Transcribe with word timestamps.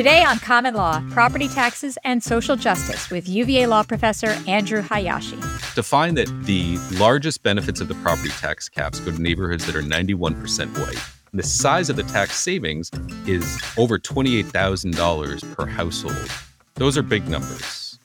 Today 0.00 0.24
on 0.24 0.38
Common 0.38 0.72
Law, 0.72 1.04
Property 1.10 1.46
Taxes 1.46 1.98
and 2.04 2.22
Social 2.22 2.56
Justice 2.56 3.10
with 3.10 3.28
UVA 3.28 3.66
law 3.66 3.82
professor 3.82 4.28
Andrew 4.48 4.80
Hayashi. 4.80 5.36
To 5.74 5.82
find 5.82 6.16
that 6.16 6.26
the 6.44 6.78
largest 6.92 7.42
benefits 7.42 7.82
of 7.82 7.88
the 7.88 7.94
property 7.96 8.30
tax 8.30 8.66
caps 8.66 8.98
go 8.98 9.10
to 9.10 9.20
neighborhoods 9.20 9.66
that 9.66 9.76
are 9.76 9.82
91% 9.82 10.78
white. 10.78 10.98
The 11.34 11.42
size 11.42 11.90
of 11.90 11.96
the 11.96 12.02
tax 12.04 12.40
savings 12.40 12.90
is 13.26 13.62
over 13.76 13.98
$28,000 13.98 15.54
per 15.54 15.66
household. 15.66 16.30
Those 16.76 16.96
are 16.96 17.02
big 17.02 17.28
numbers. 17.28 17.98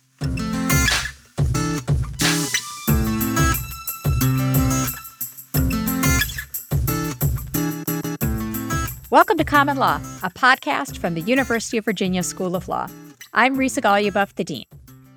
Welcome 9.15 9.37
to 9.37 9.45
Common 9.45 9.77
Law, 9.77 10.01
a 10.23 10.29
podcast 10.29 10.97
from 10.97 11.13
the 11.13 11.21
University 11.21 11.77
of 11.77 11.85
Virginia 11.85 12.21
School 12.21 12.53
of 12.53 12.67
Law. 12.67 12.89
I'm 13.31 13.55
Risa 13.55 13.81
Goluboff, 13.81 14.35
the 14.35 14.43
Dean. 14.43 14.65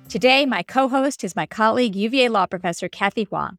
Today, 0.07 0.45
my 0.45 0.63
co 0.63 0.87
host 0.87 1.21
is 1.21 1.35
my 1.35 1.45
colleague, 1.45 1.97
UVA 1.97 2.29
law 2.29 2.45
professor 2.45 2.87
Cathy 2.87 3.25
Hwang. 3.25 3.57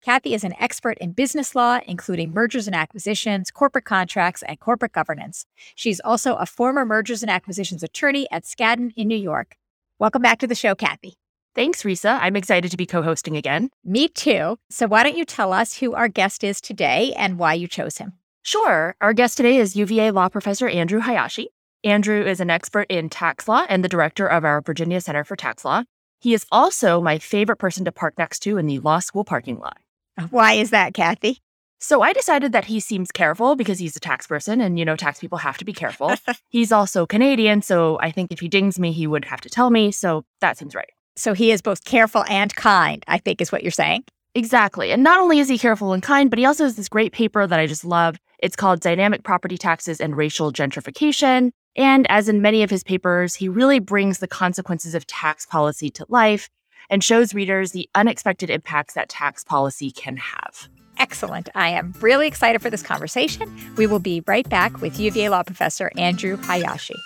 Cathy 0.00 0.32
is 0.32 0.44
an 0.44 0.54
expert 0.60 0.96
in 0.98 1.10
business 1.10 1.56
law, 1.56 1.80
including 1.88 2.32
mergers 2.32 2.68
and 2.68 2.76
acquisitions, 2.76 3.50
corporate 3.50 3.84
contracts, 3.84 4.44
and 4.44 4.60
corporate 4.60 4.92
governance. 4.92 5.44
She's 5.74 5.98
also 5.98 6.36
a 6.36 6.46
former 6.46 6.84
mergers 6.84 7.22
and 7.22 7.30
acquisitions 7.30 7.82
attorney 7.82 8.28
at 8.30 8.44
Skadden 8.44 8.92
in 8.94 9.08
New 9.08 9.18
York. 9.18 9.56
Welcome 9.98 10.22
back 10.22 10.38
to 10.38 10.46
the 10.46 10.54
show, 10.54 10.76
Cathy. 10.76 11.14
Thanks, 11.56 11.82
Risa. 11.82 12.16
I'm 12.22 12.36
excited 12.36 12.70
to 12.70 12.76
be 12.76 12.86
co 12.86 13.02
hosting 13.02 13.36
again. 13.36 13.70
Me 13.84 14.06
too. 14.06 14.56
So, 14.70 14.86
why 14.86 15.02
don't 15.02 15.16
you 15.16 15.24
tell 15.24 15.52
us 15.52 15.78
who 15.78 15.94
our 15.94 16.06
guest 16.06 16.44
is 16.44 16.60
today 16.60 17.12
and 17.16 17.40
why 17.40 17.54
you 17.54 17.66
chose 17.66 17.98
him? 17.98 18.19
Sure. 18.42 18.96
Our 19.00 19.12
guest 19.12 19.36
today 19.36 19.58
is 19.58 19.76
UVA 19.76 20.10
law 20.12 20.28
professor 20.28 20.68
Andrew 20.68 21.00
Hayashi. 21.00 21.48
Andrew 21.84 22.22
is 22.22 22.40
an 22.40 22.50
expert 22.50 22.86
in 22.88 23.08
tax 23.08 23.46
law 23.48 23.66
and 23.68 23.84
the 23.84 23.88
director 23.88 24.26
of 24.26 24.44
our 24.44 24.60
Virginia 24.60 25.00
Center 25.00 25.24
for 25.24 25.36
Tax 25.36 25.64
Law. 25.64 25.84
He 26.20 26.34
is 26.34 26.46
also 26.50 27.00
my 27.00 27.18
favorite 27.18 27.56
person 27.56 27.84
to 27.84 27.92
park 27.92 28.14
next 28.18 28.40
to 28.40 28.58
in 28.58 28.66
the 28.66 28.78
law 28.80 28.98
school 28.98 29.24
parking 29.24 29.58
lot. 29.58 29.78
Uh, 30.18 30.26
why 30.30 30.54
is 30.54 30.70
that, 30.70 30.94
Cathy? 30.94 31.40
So 31.78 32.02
I 32.02 32.12
decided 32.12 32.52
that 32.52 32.66
he 32.66 32.80
seems 32.80 33.10
careful 33.10 33.56
because 33.56 33.78
he's 33.78 33.96
a 33.96 34.00
tax 34.00 34.26
person 34.26 34.60
and 34.60 34.78
you 34.78 34.84
know 34.84 34.96
tax 34.96 35.20
people 35.20 35.38
have 35.38 35.56
to 35.58 35.64
be 35.64 35.72
careful. 35.72 36.12
he's 36.48 36.72
also 36.72 37.06
Canadian, 37.06 37.62
so 37.62 37.98
I 38.00 38.10
think 38.10 38.32
if 38.32 38.40
he 38.40 38.48
dings 38.48 38.78
me 38.78 38.92
he 38.92 39.06
would 39.06 39.24
have 39.24 39.40
to 39.42 39.48
tell 39.48 39.70
me, 39.70 39.90
so 39.90 40.24
that 40.40 40.58
seems 40.58 40.74
right. 40.74 40.90
So 41.16 41.32
he 41.32 41.50
is 41.50 41.62
both 41.62 41.84
careful 41.84 42.24
and 42.28 42.54
kind, 42.54 43.02
I 43.08 43.18
think 43.18 43.40
is 43.40 43.50
what 43.50 43.62
you're 43.62 43.70
saying. 43.70 44.04
Exactly. 44.34 44.92
And 44.92 45.02
not 45.02 45.20
only 45.20 45.38
is 45.38 45.48
he 45.48 45.58
careful 45.58 45.92
and 45.92 46.02
kind, 46.02 46.30
but 46.30 46.38
he 46.38 46.44
also 46.44 46.64
has 46.64 46.76
this 46.76 46.88
great 46.88 47.12
paper 47.12 47.46
that 47.46 47.58
I 47.58 47.66
just 47.66 47.84
love. 47.84 48.16
It's 48.42 48.56
called 48.56 48.80
Dynamic 48.80 49.22
Property 49.22 49.58
Taxes 49.58 50.00
and 50.00 50.16
Racial 50.16 50.52
Gentrification. 50.52 51.50
And 51.76 52.06
as 52.10 52.28
in 52.28 52.42
many 52.42 52.62
of 52.62 52.70
his 52.70 52.82
papers, 52.82 53.34
he 53.34 53.48
really 53.48 53.78
brings 53.78 54.18
the 54.18 54.26
consequences 54.26 54.94
of 54.94 55.06
tax 55.06 55.46
policy 55.46 55.90
to 55.90 56.06
life 56.08 56.48
and 56.88 57.04
shows 57.04 57.34
readers 57.34 57.72
the 57.72 57.88
unexpected 57.94 58.50
impacts 58.50 58.94
that 58.94 59.08
tax 59.08 59.44
policy 59.44 59.90
can 59.90 60.16
have. 60.16 60.68
Excellent. 60.98 61.48
I 61.54 61.70
am 61.70 61.94
really 62.00 62.26
excited 62.26 62.60
for 62.60 62.70
this 62.70 62.82
conversation. 62.82 63.54
We 63.76 63.86
will 63.86 64.00
be 64.00 64.22
right 64.26 64.48
back 64.48 64.80
with 64.80 64.98
UVA 64.98 65.28
law 65.28 65.42
professor 65.42 65.90
Andrew 65.96 66.36
Hayashi. 66.36 66.96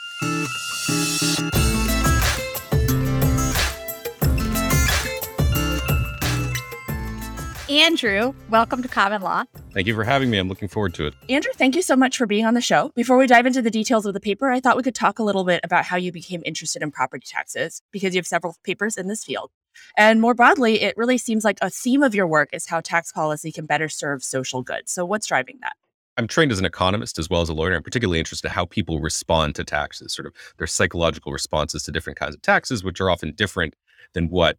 Andrew, 7.81 8.33
welcome 8.51 8.83
to 8.83 8.89
Common 8.89 9.21
Law. 9.21 9.43
Thank 9.73 9.89
you 9.89 9.97
for 9.97 10.05
having 10.05 10.31
me. 10.31 10.39
I'm 10.39 10.49
looking 10.49 10.69
forward 10.69 10.95
to 10.95 11.09
it. 11.09 11.15
Andrew, 11.29 11.51
thank 11.57 11.75
you 11.75 11.83
so 11.83 11.97
much 11.97 12.17
for 12.17 12.25
being 12.25 12.47
on 12.47 12.55
the 12.55 12.61
show. 12.61 12.93
Before 12.95 13.17
we 13.17 13.27
dive 13.27 13.47
into 13.47 13.63
the 13.63 13.71
details 13.71 14.07
of 14.07 14.15
the 14.15 14.21
paper, 14.21 14.49
I 14.49 14.61
thought 14.61 14.77
we 14.77 14.85
could 14.85 14.95
talk 14.95 15.19
a 15.19 15.25
little 15.25 15.43
bit 15.43 15.61
about 15.65 15.85
how 15.85 15.97
you 15.97 16.13
became 16.13 16.41
interested 16.45 16.83
in 16.83 16.93
property 16.93 17.27
taxes 17.29 17.83
because 17.91 18.15
you 18.15 18.19
have 18.19 18.29
several 18.29 18.55
papers 18.63 18.97
in 18.97 19.09
this 19.09 19.25
field. 19.25 19.51
And 19.99 20.21
more 20.21 20.35
broadly, 20.35 20.83
it 20.83 20.97
really 20.97 21.19
seems 21.19 21.43
like 21.43 21.59
a 21.61 21.69
theme 21.69 22.05
of 22.05 22.15
your 22.15 22.29
work 22.29 22.51
is 22.53 22.69
how 22.69 22.81
tax 22.81 23.11
policy 23.11 23.51
can 23.51 23.67
better 23.67 23.89
serve 23.89 24.23
social 24.23 24.63
good. 24.63 24.89
So, 24.89 25.05
what's 25.05 25.27
driving 25.27 25.59
that? 25.63 25.73
I'm 26.17 26.29
trained 26.29 26.53
as 26.53 26.61
an 26.61 26.65
economist 26.65 27.19
as 27.19 27.29
well 27.29 27.41
as 27.41 27.49
a 27.49 27.55
lawyer. 27.55 27.75
I'm 27.75 27.83
particularly 27.83 28.21
interested 28.21 28.47
in 28.47 28.53
how 28.53 28.67
people 28.67 29.01
respond 29.01 29.57
to 29.57 29.65
taxes, 29.65 30.15
sort 30.15 30.27
of 30.27 30.35
their 30.59 30.69
psychological 30.69 31.33
responses 31.33 31.83
to 31.83 31.91
different 31.91 32.21
kinds 32.21 32.37
of 32.37 32.43
taxes, 32.43 32.85
which 32.85 33.01
are 33.01 33.11
often 33.11 33.35
different 33.35 33.75
than 34.13 34.29
what, 34.29 34.59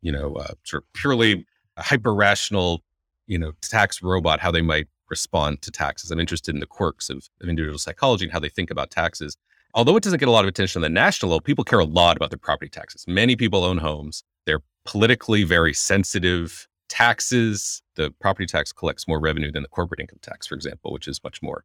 you 0.00 0.10
know, 0.10 0.36
uh, 0.36 0.54
sort 0.64 0.84
of 0.84 0.92
purely 0.94 1.44
hyper 1.82 2.14
rational, 2.14 2.82
you 3.26 3.38
know, 3.38 3.52
tax 3.62 4.02
robot, 4.02 4.40
how 4.40 4.50
they 4.50 4.62
might 4.62 4.88
respond 5.10 5.62
to 5.62 5.70
taxes. 5.70 6.10
I'm 6.10 6.20
interested 6.20 6.54
in 6.54 6.60
the 6.60 6.66
quirks 6.66 7.08
of, 7.10 7.28
of 7.40 7.48
individual 7.48 7.78
psychology 7.78 8.24
and 8.24 8.32
how 8.32 8.40
they 8.40 8.48
think 8.48 8.70
about 8.70 8.90
taxes. 8.90 9.36
Although 9.74 9.96
it 9.96 10.02
doesn't 10.02 10.18
get 10.18 10.28
a 10.28 10.32
lot 10.32 10.44
of 10.44 10.48
attention 10.48 10.80
on 10.80 10.82
the 10.82 10.88
national 10.88 11.30
level, 11.30 11.40
people 11.40 11.64
care 11.64 11.78
a 11.78 11.84
lot 11.84 12.16
about 12.16 12.30
their 12.30 12.38
property 12.38 12.70
taxes. 12.70 13.04
Many 13.06 13.36
people 13.36 13.64
own 13.64 13.78
homes. 13.78 14.24
They're 14.46 14.62
politically 14.84 15.44
very 15.44 15.74
sensitive. 15.74 16.66
Taxes, 16.88 17.82
the 17.96 18.10
property 18.20 18.46
tax 18.46 18.72
collects 18.72 19.06
more 19.06 19.20
revenue 19.20 19.52
than 19.52 19.62
the 19.62 19.68
corporate 19.68 20.00
income 20.00 20.18
tax, 20.22 20.46
for 20.46 20.54
example, 20.54 20.92
which 20.92 21.06
is 21.06 21.22
much 21.22 21.42
more, 21.42 21.64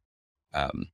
um, 0.53 0.88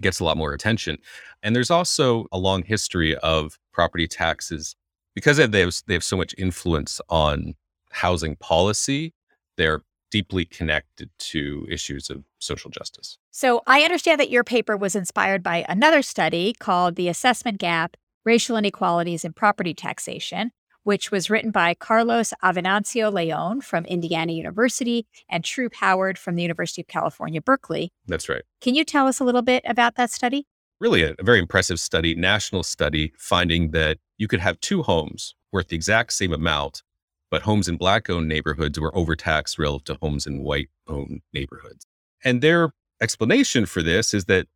gets 0.00 0.20
a 0.20 0.24
lot 0.24 0.38
more 0.38 0.54
attention. 0.54 0.96
And 1.42 1.54
there's 1.54 1.70
also 1.70 2.26
a 2.32 2.38
long 2.38 2.62
history 2.62 3.14
of 3.16 3.58
property 3.72 4.08
taxes 4.08 4.74
because 5.14 5.36
they 5.36 5.60
have, 5.60 5.82
they 5.86 5.94
have 5.94 6.04
so 6.04 6.16
much 6.16 6.34
influence 6.38 7.00
on 7.10 7.54
housing 7.98 8.36
policy, 8.36 9.12
they're 9.56 9.82
deeply 10.10 10.44
connected 10.44 11.10
to 11.18 11.66
issues 11.70 12.08
of 12.10 12.24
social 12.38 12.70
justice. 12.70 13.18
So 13.30 13.62
I 13.66 13.82
understand 13.82 14.20
that 14.20 14.30
your 14.30 14.44
paper 14.44 14.76
was 14.76 14.96
inspired 14.96 15.42
by 15.42 15.66
another 15.68 16.02
study 16.02 16.54
called 16.58 16.96
The 16.96 17.08
Assessment 17.08 17.58
Gap 17.58 17.96
Racial 18.24 18.56
Inequalities 18.56 19.24
in 19.24 19.32
Property 19.32 19.74
Taxation, 19.74 20.52
which 20.84 21.10
was 21.10 21.28
written 21.28 21.50
by 21.50 21.74
Carlos 21.74 22.32
Avenancio 22.42 23.12
Leon 23.12 23.60
from 23.60 23.84
Indiana 23.84 24.32
University 24.32 25.06
and 25.28 25.44
Troup 25.44 25.74
Howard 25.74 26.18
from 26.18 26.36
the 26.36 26.42
University 26.42 26.80
of 26.80 26.88
California, 26.88 27.42
Berkeley. 27.42 27.92
That's 28.06 28.28
right. 28.28 28.42
Can 28.60 28.74
you 28.74 28.84
tell 28.84 29.06
us 29.06 29.20
a 29.20 29.24
little 29.24 29.42
bit 29.42 29.62
about 29.66 29.96
that 29.96 30.10
study? 30.10 30.46
Really, 30.80 31.02
a, 31.02 31.14
a 31.18 31.24
very 31.24 31.40
impressive 31.40 31.80
study, 31.80 32.14
national 32.14 32.62
study, 32.62 33.12
finding 33.18 33.72
that 33.72 33.98
you 34.16 34.28
could 34.28 34.40
have 34.40 34.58
two 34.60 34.82
homes 34.82 35.34
worth 35.52 35.68
the 35.68 35.76
exact 35.76 36.12
same 36.12 36.32
amount 36.32 36.82
but 37.30 37.42
homes 37.42 37.68
in 37.68 37.76
black 37.76 38.08
owned 38.08 38.28
neighborhoods 38.28 38.78
were 38.78 38.96
overtaxed 38.96 39.58
relative 39.58 39.96
to 39.96 39.98
homes 40.00 40.26
in 40.26 40.42
white 40.42 40.70
owned 40.86 41.20
neighborhoods. 41.32 41.84
And 42.24 42.42
their 42.42 42.72
explanation 43.00 43.66
for 43.66 43.82
this 43.82 44.14
is 44.14 44.24
that 44.26 44.46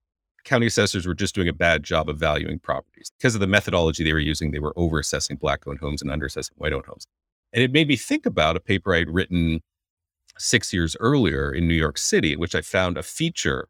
county 0.44 0.66
assessors 0.66 1.06
were 1.06 1.14
just 1.14 1.34
doing 1.34 1.48
a 1.48 1.52
bad 1.52 1.82
job 1.82 2.08
of 2.08 2.18
valuing 2.18 2.58
properties. 2.58 3.10
Because 3.18 3.34
of 3.34 3.40
the 3.40 3.46
methodology 3.46 4.02
they 4.02 4.12
were 4.12 4.18
using, 4.18 4.50
they 4.50 4.58
were 4.58 4.74
overassessing 4.74 5.38
black 5.38 5.66
owned 5.66 5.78
homes 5.78 6.02
and 6.02 6.10
underassessing 6.10 6.50
white 6.56 6.72
owned 6.72 6.86
homes. 6.86 7.06
And 7.52 7.62
it 7.62 7.72
made 7.72 7.88
me 7.88 7.96
think 7.96 8.26
about 8.26 8.56
a 8.56 8.60
paper 8.60 8.94
I'd 8.94 9.08
written 9.08 9.60
six 10.38 10.72
years 10.72 10.96
earlier 10.98 11.52
in 11.52 11.68
New 11.68 11.74
York 11.74 11.98
City, 11.98 12.32
in 12.32 12.40
which 12.40 12.54
I 12.54 12.62
found 12.62 12.96
a 12.96 13.02
feature 13.02 13.68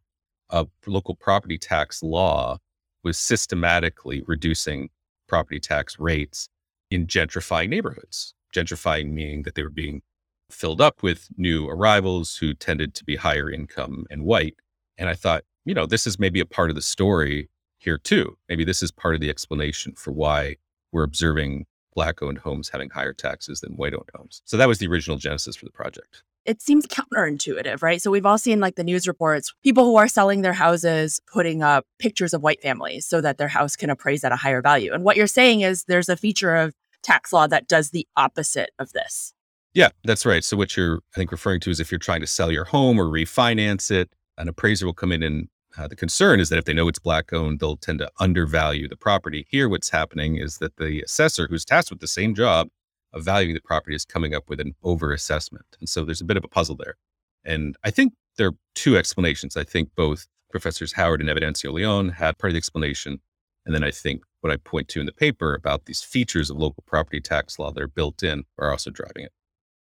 of 0.48 0.68
local 0.86 1.14
property 1.14 1.58
tax 1.58 2.02
law 2.02 2.58
was 3.02 3.18
systematically 3.18 4.22
reducing 4.26 4.88
property 5.28 5.58
tax 5.58 5.98
rates 5.98 6.48
in 6.90 7.06
gentrifying 7.06 7.68
neighborhoods 7.68 8.34
gentrifying 8.52 9.10
meaning 9.10 9.42
that 9.42 9.54
they 9.54 9.62
were 9.62 9.70
being 9.70 10.02
filled 10.50 10.80
up 10.80 11.02
with 11.02 11.28
new 11.36 11.68
arrivals 11.68 12.36
who 12.36 12.54
tended 12.54 12.94
to 12.94 13.04
be 13.04 13.16
higher 13.16 13.50
income 13.50 14.06
and 14.10 14.24
white. 14.24 14.56
And 14.98 15.08
I 15.08 15.14
thought, 15.14 15.44
you 15.64 15.74
know, 15.74 15.86
this 15.86 16.06
is 16.06 16.18
maybe 16.18 16.40
a 16.40 16.46
part 16.46 16.70
of 16.70 16.76
the 16.76 16.82
story 16.82 17.48
here 17.78 17.98
too. 17.98 18.36
Maybe 18.48 18.64
this 18.64 18.82
is 18.82 18.92
part 18.92 19.14
of 19.14 19.20
the 19.20 19.30
explanation 19.30 19.94
for 19.94 20.12
why 20.12 20.56
we're 20.92 21.04
observing 21.04 21.66
black 21.94 22.22
owned 22.22 22.38
homes 22.38 22.68
having 22.68 22.90
higher 22.90 23.12
taxes 23.12 23.60
than 23.60 23.72
white 23.74 23.94
owned 23.94 24.10
homes. 24.14 24.42
So 24.44 24.56
that 24.56 24.68
was 24.68 24.78
the 24.78 24.86
original 24.86 25.18
genesis 25.18 25.56
for 25.56 25.64
the 25.64 25.72
project. 25.72 26.22
It 26.44 26.60
seems 26.60 26.86
counterintuitive, 26.86 27.82
right? 27.82 28.02
So 28.02 28.10
we've 28.10 28.26
all 28.26 28.38
seen 28.38 28.58
like 28.58 28.74
the 28.74 28.82
news 28.82 29.06
reports, 29.06 29.54
people 29.62 29.84
who 29.84 29.96
are 29.96 30.08
selling 30.08 30.42
their 30.42 30.52
houses 30.52 31.20
putting 31.32 31.62
up 31.62 31.86
pictures 32.00 32.34
of 32.34 32.42
white 32.42 32.60
families 32.60 33.06
so 33.06 33.20
that 33.20 33.38
their 33.38 33.48
house 33.48 33.76
can 33.76 33.90
appraise 33.90 34.24
at 34.24 34.32
a 34.32 34.36
higher 34.36 34.60
value. 34.60 34.92
And 34.92 35.04
what 35.04 35.16
you're 35.16 35.28
saying 35.28 35.60
is 35.60 35.84
there's 35.84 36.08
a 36.08 36.16
feature 36.16 36.56
of 36.56 36.74
tax 37.02 37.32
law 37.32 37.46
that 37.46 37.68
does 37.68 37.90
the 37.90 38.06
opposite 38.16 38.70
of 38.78 38.92
this. 38.92 39.34
Yeah, 39.74 39.88
that's 40.04 40.26
right. 40.26 40.44
So 40.44 40.56
what 40.56 40.76
you're, 40.76 41.00
I 41.14 41.16
think, 41.16 41.32
referring 41.32 41.60
to 41.60 41.70
is 41.70 41.80
if 41.80 41.90
you're 41.90 41.98
trying 41.98 42.20
to 42.20 42.26
sell 42.26 42.52
your 42.52 42.64
home 42.64 43.00
or 43.00 43.06
refinance 43.06 43.90
it, 43.90 44.10
an 44.36 44.48
appraiser 44.48 44.86
will 44.86 44.92
come 44.92 45.12
in 45.12 45.22
and 45.22 45.48
uh, 45.76 45.88
the 45.88 45.96
concern 45.96 46.40
is 46.40 46.48
that 46.50 46.58
if 46.58 46.64
they 46.64 46.74
know 46.74 46.88
it's 46.88 46.98
black 46.98 47.32
owned, 47.32 47.60
they'll 47.60 47.76
tend 47.76 47.98
to 47.98 48.10
undervalue 48.20 48.88
the 48.88 48.96
property. 48.96 49.46
Here, 49.48 49.68
what's 49.68 49.88
happening 49.88 50.36
is 50.36 50.58
that 50.58 50.76
the 50.76 51.02
assessor, 51.02 51.46
who's 51.48 51.64
tasked 51.64 51.90
with 51.90 52.00
the 52.00 52.08
same 52.08 52.34
job 52.34 52.68
of 53.12 53.24
valuing 53.24 53.54
the 53.54 53.60
property, 53.60 53.94
is 53.94 54.04
coming 54.04 54.34
up 54.34 54.48
with 54.48 54.60
an 54.60 54.74
overassessment. 54.84 55.64
And 55.80 55.88
so 55.88 56.04
there's 56.04 56.20
a 56.20 56.26
bit 56.26 56.36
of 56.36 56.44
a 56.44 56.48
puzzle 56.48 56.76
there. 56.76 56.96
And 57.44 57.76
I 57.84 57.90
think 57.90 58.12
there 58.36 58.48
are 58.48 58.56
two 58.74 58.96
explanations. 58.96 59.56
I 59.56 59.64
think 59.64 59.90
both 59.96 60.26
Professors 60.50 60.92
Howard 60.92 61.20
and 61.20 61.30
Avenancio 61.30 61.72
Leon 61.72 62.10
had 62.10 62.38
part 62.38 62.50
of 62.50 62.54
the 62.54 62.58
explanation. 62.58 63.20
And 63.64 63.74
then 63.74 63.84
I 63.84 63.90
think 63.90 64.22
what 64.42 64.52
I 64.52 64.56
point 64.56 64.88
to 64.88 65.00
in 65.00 65.06
the 65.06 65.12
paper 65.12 65.54
about 65.54 65.86
these 65.86 66.02
features 66.02 66.50
of 66.50 66.58
local 66.58 66.82
property 66.86 67.20
tax 67.20 67.58
law 67.58 67.70
that 67.72 67.82
are 67.82 67.88
built 67.88 68.22
in 68.22 68.44
are 68.58 68.70
also 68.70 68.90
driving 68.90 69.24
it. 69.24 69.32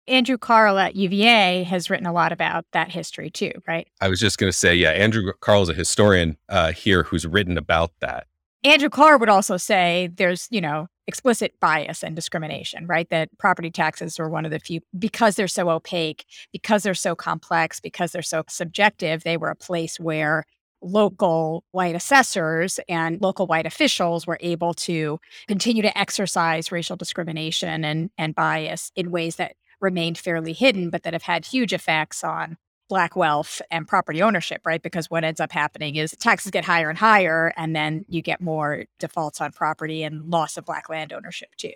Andrew 0.07 0.37
Kahrl 0.37 0.83
at 0.83 0.97
UVA 0.97 1.63
has 1.65 1.89
written 1.89 2.07
a 2.07 2.13
lot 2.13 2.31
about 2.31 2.67
that 2.73 2.91
history 2.91 3.31
too, 3.31 3.53
right? 3.67 3.89
I 4.01 4.09
was 4.09 4.21
just 4.21 4.39
going 4.39 4.51
to 4.51 4.57
say, 4.57 4.75
yeah, 4.75 4.91
Andrew 4.91 5.33
Kahrl 5.41 5.63
is 5.63 5.69
a 5.71 5.75
historian 5.75 6.37
uh, 6.49 6.73
here 6.73 7.05
who's 7.05 7.27
written 7.27 7.57
about 7.57 7.93
that. 8.01 8.27
Andrew 8.65 8.91
Kahrl 8.91 9.21
would 9.21 9.29
also 9.29 9.57
say 9.57 10.11
there's, 10.15 10.47
you 10.51 10.61
know, 10.61 10.89
explicit 11.07 11.55
bias 11.61 12.03
and 12.03 12.17
discrimination, 12.17 12.87
right? 12.87 13.09
That 13.11 13.29
property 13.39 13.71
taxes 13.71 14.19
are 14.19 14.29
one 14.29 14.45
of 14.45 14.51
the 14.51 14.59
few, 14.59 14.81
because 14.99 15.37
they're 15.37 15.49
so 15.49 15.69
opaque, 15.69 16.25
because 16.53 16.83
they're 16.83 16.95
so 16.95 17.15
complex, 17.15 17.81
because 17.81 18.13
they're 18.13 18.23
so 18.23 18.43
subjective, 18.49 19.23
they 19.23 19.37
were 19.37 19.51
a 19.51 19.57
place 19.57 20.01
where 20.01 20.45
local 20.85 21.65
white 21.73 21.95
assessors 21.95 22.79
and 22.89 23.21
local 23.21 23.47
white 23.47 23.67
officials 23.67 24.27
were 24.27 24.39
able 24.41 24.75
to 24.75 25.19
continue 25.49 25.83
to 25.83 25.99
exercise 25.99 26.71
racial 26.71 26.97
discrimination 26.97 27.85
and, 27.85 28.11
and 28.19 28.35
bias 28.35 28.93
in 28.95 29.11
ways 29.11 29.37
that 29.37 29.57
remained 29.81 30.19
fairly 30.19 30.53
hidden, 30.53 30.91
but 30.91 31.03
that 31.03 31.13
have 31.13 31.23
had 31.23 31.45
huge 31.45 31.73
effects 31.73 32.23
on 32.23 32.57
black 32.89 33.17
wealth 33.17 33.63
and 33.71 33.89
property 33.89 34.23
ownership, 34.23 34.61
right? 34.65 34.83
Because 34.83 35.11
what 35.11 35.25
ends 35.25 35.41
up 35.41 35.53
happening 35.53 35.97
is 35.97 36.13
taxes 36.21 36.51
get 36.51 36.65
higher 36.65 36.91
and 36.91 36.99
higher, 36.99 37.53
and 37.57 37.75
then 37.75 38.05
you 38.09 38.23
get 38.23 38.41
more 38.41 38.85
defaults 38.99 39.41
on 39.41 39.53
property 39.53 40.03
and 40.03 40.31
loss 40.31 40.57
of 40.57 40.65
black 40.65 40.89
land 40.89 41.13
ownership 41.13 41.49
too. 41.57 41.73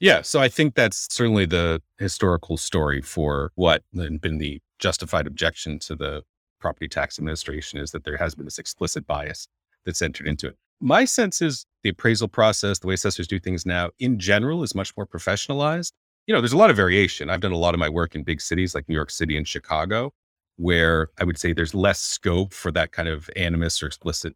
Yeah. 0.00 0.22
So 0.22 0.40
I 0.40 0.48
think 0.48 0.74
that's 0.74 1.06
certainly 1.10 1.44
the 1.44 1.82
historical 1.98 2.56
story 2.56 3.02
for 3.02 3.50
what 3.56 3.82
had 3.96 4.20
been 4.20 4.38
the 4.38 4.60
justified 4.78 5.26
objection 5.26 5.78
to 5.80 5.96
the 5.96 6.22
property 6.58 6.88
tax 6.88 7.18
administration 7.18 7.78
is 7.78 7.90
that 7.92 8.04
there 8.04 8.16
has 8.16 8.34
been 8.34 8.44
this 8.44 8.58
explicit 8.58 9.06
bias 9.06 9.48
that's 9.84 10.02
entered 10.02 10.26
into 10.26 10.48
it. 10.48 10.56
My 10.80 11.04
sense 11.04 11.42
is 11.42 11.66
the 11.82 11.90
appraisal 11.90 12.28
process, 12.28 12.78
the 12.78 12.86
way 12.86 12.94
assessors 12.94 13.26
do 13.26 13.40
things 13.40 13.66
now, 13.66 13.90
in 13.98 14.18
general, 14.18 14.62
is 14.62 14.74
much 14.74 14.96
more 14.96 15.06
professionalized. 15.06 15.92
You 16.26 16.34
know, 16.34 16.40
there's 16.40 16.52
a 16.52 16.58
lot 16.58 16.70
of 16.70 16.76
variation. 16.76 17.30
I've 17.30 17.40
done 17.40 17.52
a 17.52 17.56
lot 17.56 17.74
of 17.74 17.80
my 17.80 17.88
work 17.88 18.14
in 18.14 18.22
big 18.22 18.40
cities 18.40 18.74
like 18.74 18.88
New 18.88 18.94
York 18.94 19.10
City 19.10 19.36
and 19.36 19.48
Chicago, 19.48 20.12
where 20.56 21.08
I 21.18 21.24
would 21.24 21.38
say 21.38 21.52
there's 21.52 21.74
less 21.74 22.00
scope 22.00 22.52
for 22.52 22.70
that 22.72 22.92
kind 22.92 23.08
of 23.08 23.30
animus 23.34 23.82
or 23.82 23.86
explicit 23.86 24.34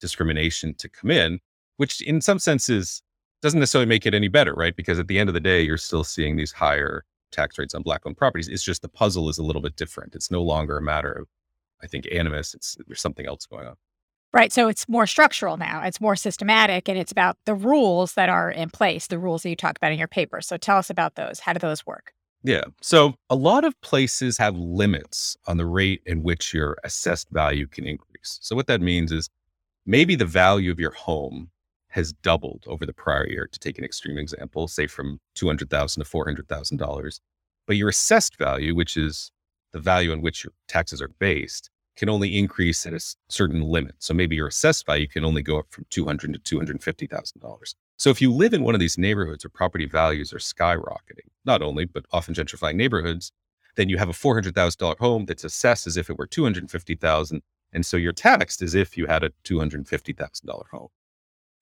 discrimination 0.00 0.74
to 0.74 0.88
come 0.88 1.10
in, 1.10 1.38
which 1.76 2.00
in 2.02 2.20
some 2.20 2.38
senses 2.38 3.02
doesn't 3.42 3.60
necessarily 3.60 3.88
make 3.88 4.06
it 4.06 4.14
any 4.14 4.28
better, 4.28 4.52
right? 4.54 4.76
Because 4.76 4.98
at 4.98 5.08
the 5.08 5.18
end 5.18 5.28
of 5.28 5.34
the 5.34 5.40
day, 5.40 5.62
you're 5.62 5.78
still 5.78 6.04
seeing 6.04 6.36
these 6.36 6.52
higher 6.52 7.04
tax 7.32 7.58
rates 7.58 7.74
on 7.74 7.82
black 7.82 8.02
owned 8.04 8.16
properties. 8.16 8.48
It's 8.48 8.62
just 8.62 8.82
the 8.82 8.88
puzzle 8.88 9.28
is 9.28 9.38
a 9.38 9.42
little 9.42 9.62
bit 9.62 9.76
different. 9.76 10.14
It's 10.14 10.30
no 10.30 10.42
longer 10.42 10.76
a 10.76 10.82
matter 10.82 11.12
of, 11.12 11.28
I 11.82 11.86
think, 11.86 12.06
animus. 12.12 12.54
It's 12.54 12.76
there's 12.86 13.00
something 13.00 13.26
else 13.26 13.46
going 13.46 13.66
on. 13.66 13.76
Right. 14.32 14.52
So 14.52 14.68
it's 14.68 14.88
more 14.88 15.08
structural 15.08 15.56
now. 15.56 15.82
It's 15.82 16.00
more 16.00 16.14
systematic 16.14 16.88
and 16.88 16.96
it's 16.96 17.10
about 17.10 17.36
the 17.46 17.54
rules 17.54 18.14
that 18.14 18.28
are 18.28 18.48
in 18.50 18.70
place, 18.70 19.08
the 19.08 19.18
rules 19.18 19.42
that 19.42 19.50
you 19.50 19.56
talk 19.56 19.76
about 19.76 19.90
in 19.90 19.98
your 19.98 20.06
paper. 20.06 20.40
So 20.40 20.56
tell 20.56 20.76
us 20.76 20.88
about 20.88 21.16
those. 21.16 21.40
How 21.40 21.52
do 21.52 21.58
those 21.58 21.84
work? 21.84 22.12
Yeah. 22.44 22.62
So 22.80 23.14
a 23.28 23.34
lot 23.34 23.64
of 23.64 23.78
places 23.80 24.38
have 24.38 24.56
limits 24.56 25.36
on 25.46 25.56
the 25.56 25.66
rate 25.66 26.02
in 26.06 26.22
which 26.22 26.54
your 26.54 26.78
assessed 26.84 27.28
value 27.30 27.66
can 27.66 27.84
increase. 27.84 28.38
So 28.40 28.54
what 28.54 28.68
that 28.68 28.80
means 28.80 29.10
is 29.10 29.28
maybe 29.84 30.14
the 30.14 30.24
value 30.24 30.70
of 30.70 30.78
your 30.78 30.92
home 30.92 31.50
has 31.88 32.12
doubled 32.12 32.64
over 32.68 32.86
the 32.86 32.92
prior 32.92 33.28
year, 33.28 33.48
to 33.50 33.58
take 33.58 33.78
an 33.78 33.84
extreme 33.84 34.16
example, 34.16 34.68
say 34.68 34.86
from 34.86 35.18
200,000 35.34 36.04
to 36.04 36.08
$400,000. 36.08 37.20
But 37.66 37.76
your 37.76 37.88
assessed 37.88 38.38
value, 38.38 38.76
which 38.76 38.96
is 38.96 39.32
the 39.72 39.80
value 39.80 40.12
on 40.12 40.20
which 40.20 40.44
your 40.44 40.52
taxes 40.68 41.00
are 41.00 41.10
based, 41.18 41.70
can 41.96 42.08
only 42.08 42.38
increase 42.38 42.86
at 42.86 42.94
a 42.94 43.14
certain 43.28 43.62
limit. 43.62 43.94
So 43.98 44.14
maybe 44.14 44.36
your 44.36 44.46
assessed 44.46 44.86
value 44.86 45.06
can 45.06 45.24
only 45.24 45.42
go 45.42 45.58
up 45.58 45.66
from 45.70 45.84
$200 45.90 46.42
to 46.42 46.58
$250,000. 46.58 47.74
So 47.98 48.08
if 48.08 48.22
you 48.22 48.32
live 48.32 48.54
in 48.54 48.62
one 48.64 48.74
of 48.74 48.80
these 48.80 48.96
neighborhoods 48.96 49.44
where 49.44 49.50
property 49.50 49.86
values 49.86 50.32
are 50.32 50.38
skyrocketing, 50.38 51.28
not 51.44 51.60
only, 51.60 51.84
but 51.84 52.06
often 52.12 52.34
gentrifying 52.34 52.76
neighborhoods, 52.76 53.32
then 53.76 53.88
you 53.88 53.98
have 53.98 54.08
a 54.08 54.12
$400,000 54.12 54.98
home 54.98 55.26
that's 55.26 55.44
assessed 55.44 55.86
as 55.86 55.96
if 55.96 56.08
it 56.08 56.16
were 56.16 56.26
250,000. 56.26 57.42
And 57.72 57.86
so 57.86 57.96
you're 57.96 58.12
taxed 58.12 58.62
as 58.62 58.74
if 58.74 58.96
you 58.96 59.06
had 59.06 59.22
a 59.22 59.30
$250,000 59.44 60.68
home. 60.72 60.88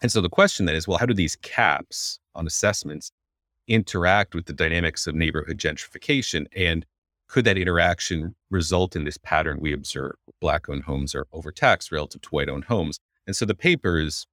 And 0.00 0.12
so 0.12 0.20
the 0.20 0.28
question 0.28 0.66
then 0.66 0.76
is, 0.76 0.86
well, 0.86 0.98
how 0.98 1.06
do 1.06 1.14
these 1.14 1.36
caps 1.36 2.20
on 2.34 2.46
assessments 2.46 3.10
interact 3.66 4.34
with 4.34 4.46
the 4.46 4.52
dynamics 4.52 5.06
of 5.06 5.14
neighborhood 5.14 5.58
gentrification? 5.58 6.46
And 6.54 6.86
could 7.28 7.44
that 7.44 7.58
interaction 7.58 8.34
result 8.50 8.96
in 8.96 9.04
this 9.04 9.18
pattern 9.18 9.58
we 9.60 9.72
observe? 9.72 10.16
Black 10.40 10.68
owned 10.68 10.84
homes 10.84 11.14
are 11.14 11.26
overtaxed 11.32 11.92
relative 11.92 12.22
to 12.22 12.28
white 12.30 12.48
owned 12.48 12.64
homes. 12.64 12.98
And 13.26 13.36
so 13.36 13.44
the 13.44 13.54
paper 13.54 13.98
is 13.98 14.26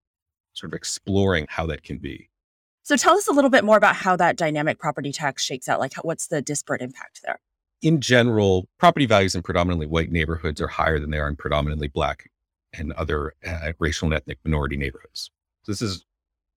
sort 0.54 0.72
of 0.72 0.78
exploring 0.78 1.46
how 1.50 1.66
that 1.68 1.84
can 1.84 1.98
be. 1.98 2.30
So 2.84 2.96
tell 2.96 3.18
us 3.18 3.28
a 3.28 3.34
little 3.34 3.50
bit 3.50 3.66
more 3.66 3.78
about 3.78 3.96
how 3.96 4.16
that 4.16 4.38
dynamic 4.38 4.80
property 4.80 5.12
tax 5.12 5.44
shakes 5.44 5.68
out. 5.68 5.80
Like, 5.80 5.94
what's 6.04 6.28
the 6.28 6.42
disparate 6.42 6.82
impact 6.82 7.22
there? 7.24 7.40
In 7.82 8.00
general, 8.00 8.68
property 8.80 9.06
values 9.06 9.36
in 9.36 9.42
predominantly 9.42 9.88
white 9.88 10.12
neighborhoods 10.12 10.62
are 10.62 10.68
higher 10.68 11.00
than 11.00 11.10
they 11.10 11.18
are 11.18 11.28
in 11.28 11.36
predominantly 11.36 11.88
black 11.88 12.30
and 12.74 12.94
other 12.94 13.34
uh, 13.46 13.74
racial 13.80 14.06
and 14.06 14.14
ethnic 14.14 14.38
minority 14.46 14.78
neighborhoods. 14.78 15.32
So 15.64 15.72
this 15.72 15.82
is 15.82 16.06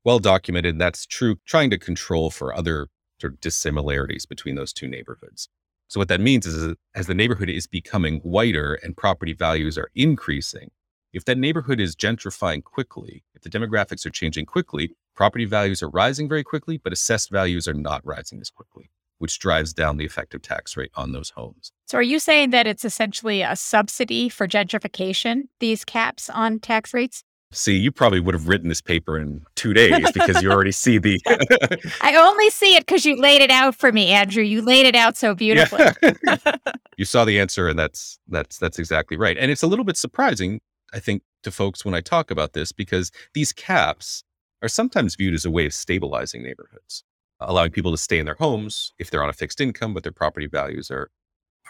well 0.05 0.19
documented. 0.19 0.79
That's 0.79 1.07
true, 1.07 1.37
trying 1.47 1.71
to 1.71 1.79
control 1.79 2.31
for 2.31 2.55
other 2.55 2.89
sort 3.21 3.33
of 3.33 3.41
dissimilarities 3.41 4.27
between 4.27 4.55
those 4.55 4.73
two 4.73 4.87
neighborhoods. 4.87 5.49
So 5.89 5.99
what 5.99 6.09
that 6.09 6.21
means 6.21 6.47
is 6.47 6.75
as 6.95 7.07
the 7.07 7.15
neighborhood 7.15 7.49
is 7.49 7.67
becoming 7.67 8.21
whiter 8.21 8.75
and 8.75 8.97
property 8.97 9.33
values 9.33 9.79
are 9.79 9.91
increasing, 9.95 10.71
if 11.15 11.25
that 11.25 11.39
neighborhood 11.39 11.81
is 11.81 11.97
gentrifying 11.97 12.63
quickly, 12.63 13.25
if 13.35 13.43
the 13.43 13.49
demographics 13.49 14.05
are 14.05 14.11
changing 14.11 14.45
quickly, 14.45 14.95
property 15.17 15.47
values 15.47 15.83
are 15.83 15.89
rising 15.89 16.29
very 16.29 16.45
quickly, 16.45 16.77
but 16.77 16.93
assessed 16.93 17.31
values 17.31 17.67
are 17.67 17.75
not 17.75 18.05
rising 18.05 18.39
as 18.41 18.51
quickly, 18.51 18.91
which 19.17 19.39
drives 19.39 19.73
down 19.73 19.97
the 19.97 20.05
effective 20.05 20.43
tax 20.43 20.77
rate 20.77 20.91
on 20.95 21.13
those 21.13 21.31
homes. 21.31 21.73
So, 21.87 21.97
are 21.97 22.03
you 22.03 22.19
saying 22.19 22.51
that 22.51 22.67
it's 22.67 22.85
essentially 22.85 23.41
a 23.41 23.57
subsidy 23.57 24.29
for 24.29 24.47
gentrification, 24.47 25.45
these 25.59 25.87
caps 25.87 26.29
on 26.29 26.59
tax 26.59 26.93
rates? 26.93 27.25
See, 27.51 27.77
you 27.77 27.91
probably 27.91 28.21
would 28.21 28.35
have 28.35 28.47
written 28.47 28.69
this 28.69 28.83
paper 28.83 29.19
in 29.19 29.45
two 29.55 29.73
days 29.73 30.13
because 30.13 30.43
you 30.43 30.51
already 30.51 30.73
see 30.73 30.99
the. 30.99 31.19
I 32.03 32.15
only 32.15 32.51
see 32.51 32.77
it 32.77 32.87
because 32.87 33.07
you 33.07 33.19
laid 33.19 33.41
it 33.41 33.51
out 33.51 33.75
for 33.75 33.91
me, 33.91 34.09
Andrew. 34.09 34.43
You 34.43 34.61
laid 34.61 34.85
it 34.85 34.95
out 34.95 35.17
so 35.17 35.35
beautifully. 35.35 35.87
Yeah. 36.03 36.57
you 36.99 37.07
saw 37.07 37.25
the 37.25 37.41
answer, 37.41 37.67
and 37.67 37.79
that's 37.79 38.19
that's 38.29 38.59
that's 38.59 38.79
exactly 38.79 39.17
right. 39.17 39.39
And 39.39 39.51
it's 39.51 39.63
a 39.63 39.67
little 39.67 39.87
bit 39.87 39.97
surprising 39.97 40.61
I 40.93 41.01
think, 41.01 41.23
to 41.43 41.51
folks 41.51 41.85
when 41.85 41.95
I 41.95 42.01
talk 42.01 42.31
about 42.31 42.53
this 42.53 42.73
because 42.73 43.11
these 43.35 43.53
caps 43.53 44.25
are 44.63 44.69
sometimes 44.69 45.15
viewed 45.15 45.35
as 45.35 45.45
a 45.45 45.51
way 45.51 45.67
of 45.67 45.75
stabilizing 45.75 46.43
neighborhoods, 46.43 47.05
allowing 47.41 47.71
people 47.71 47.93
to 47.93 47.99
stay 47.99 48.19
in 48.19 48.27
their 48.27 48.35
homes 48.35 48.93
if 48.99 49.11
they're 49.11 49.23
on 49.23 49.29
a 49.29 49.35
fixed 49.35 49.61
income, 49.61 49.95
but 49.95 50.03
their 50.03 50.13
property 50.13 50.47
values 50.47 50.91
are 50.91 51.11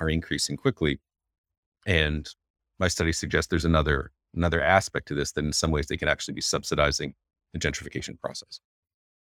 are 0.01 0.09
increasing 0.09 0.57
quickly. 0.57 1.01
And 1.87 2.29
my 2.79 2.89
study 2.89 3.13
suggests 3.13 3.51
there's 3.51 3.65
another 3.65 4.13
another 4.35 4.63
aspect 4.63 5.09
to 5.09 5.15
this 5.15 5.33
that 5.33 5.45
in 5.45 5.53
some 5.53 5.71
ways 5.71 5.87
they 5.87 5.97
can 5.97 6.09
actually 6.09 6.35
be 6.35 6.41
subsidizing 6.41 7.15
the 7.53 7.59
gentrification 7.59 8.19
process. 8.21 8.61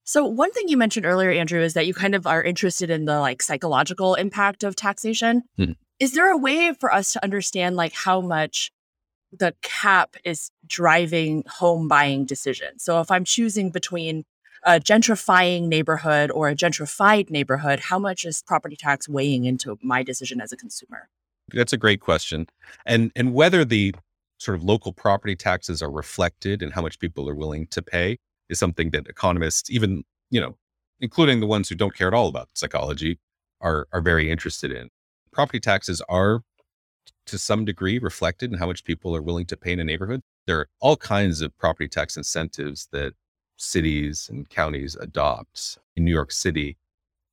So 0.05 0.25
one 0.25 0.53
thing 0.53 0.69
you 0.69 0.77
mentioned 0.77 1.05
earlier, 1.05 1.31
Andrew, 1.31 1.61
is 1.61 1.75
that 1.75 1.87
you 1.87 1.93
kind 1.93 2.15
of 2.15 2.27
are 2.27 2.43
interested 2.43 2.89
in 2.89 3.05
the 3.05 3.21
like 3.21 3.43
psychological 3.43 4.15
impact 4.15 4.65
of 4.65 4.75
taxation. 4.75 5.43
Hmm. 5.57 5.73
Is 6.01 6.13
there 6.13 6.31
a 6.31 6.37
way 6.37 6.73
for 6.79 6.93
us 6.93 7.13
to 7.13 7.23
understand 7.23 7.77
like 7.77 7.93
how 7.93 8.21
much 8.21 8.71
the 9.33 9.55
cap 9.63 10.17
is 10.25 10.51
driving 10.67 11.45
home 11.47 11.89
buying 11.89 12.25
decisions. 12.25 12.85
So 12.85 13.01
if 13.01 13.11
I'm 13.11 13.25
choosing 13.25 13.71
between 13.71 14.25
a 14.65 14.81
gentrifying 14.81 15.69
neighborhood 15.69 16.31
or 16.31 16.49
a 16.49 16.55
gentrified 16.55 17.31
neighborhood, 17.31 17.81
how 17.81 17.99
much 17.99 18.25
is 18.25 18.43
property 18.43 18.77
tax 18.77 19.09
weighing 19.09 19.45
into 19.45 19.79
my 19.83 20.03
decision 20.03 20.41
as 20.41 20.53
a 20.53 20.57
consumer? 20.57 21.09
That's 21.53 21.73
a 21.73 21.79
great 21.79 22.01
question. 22.01 22.47
And 22.85 23.13
and 23.17 23.33
whether 23.33 23.65
the 23.65 23.95
sort 24.39 24.57
of 24.57 24.65
local 24.65 24.93
property 24.93 25.37
taxes 25.37 25.83
are 25.83 25.91
reflected 25.91 26.63
in 26.63 26.71
how 26.71 26.83
much 26.83 26.99
people 26.99 27.29
are 27.29 27.35
willing 27.35 27.67
to 27.69 27.83
pay 27.83 28.19
is 28.49 28.59
something 28.59 28.91
that 28.91 29.07
economists, 29.07 29.71
even, 29.71 30.05
you 30.31 30.41
know, 30.41 30.57
including 31.01 31.41
the 31.41 31.47
ones 31.47 31.69
who 31.69 31.75
don't 31.75 31.95
care 31.95 32.09
at 32.09 32.15
all 32.15 32.29
about 32.29 32.49
psychology, 32.55 33.19
are 33.61 33.87
are 33.93 34.01
very 34.01 34.31
interested 34.31 34.71
in. 34.71 34.89
Property 35.33 35.61
taxes 35.61 36.01
are 36.09 36.43
to 37.27 37.39
some 37.39 37.65
degree 37.65 37.99
reflected 37.99 38.53
in 38.53 38.59
how 38.59 38.67
much 38.67 38.85
people 38.85 39.15
are 39.15 39.23
willing 39.23 39.47
to 39.47 39.57
pay 39.57 39.73
in 39.73 39.81
a 39.81 39.85
neighborhood. 39.85 40.23
There 40.47 40.59
are 40.59 40.69
all 40.81 40.97
kinds 40.97 41.43
of 41.43 41.57
property 41.59 41.89
tax 41.89 42.17
incentives 42.17 42.89
that 42.93 43.13
cities 43.57 44.29
and 44.31 44.49
counties 44.49 44.97
adopt. 44.97 45.79
In 45.97 46.05
New 46.05 46.13
York 46.13 46.33
City, 46.33 46.77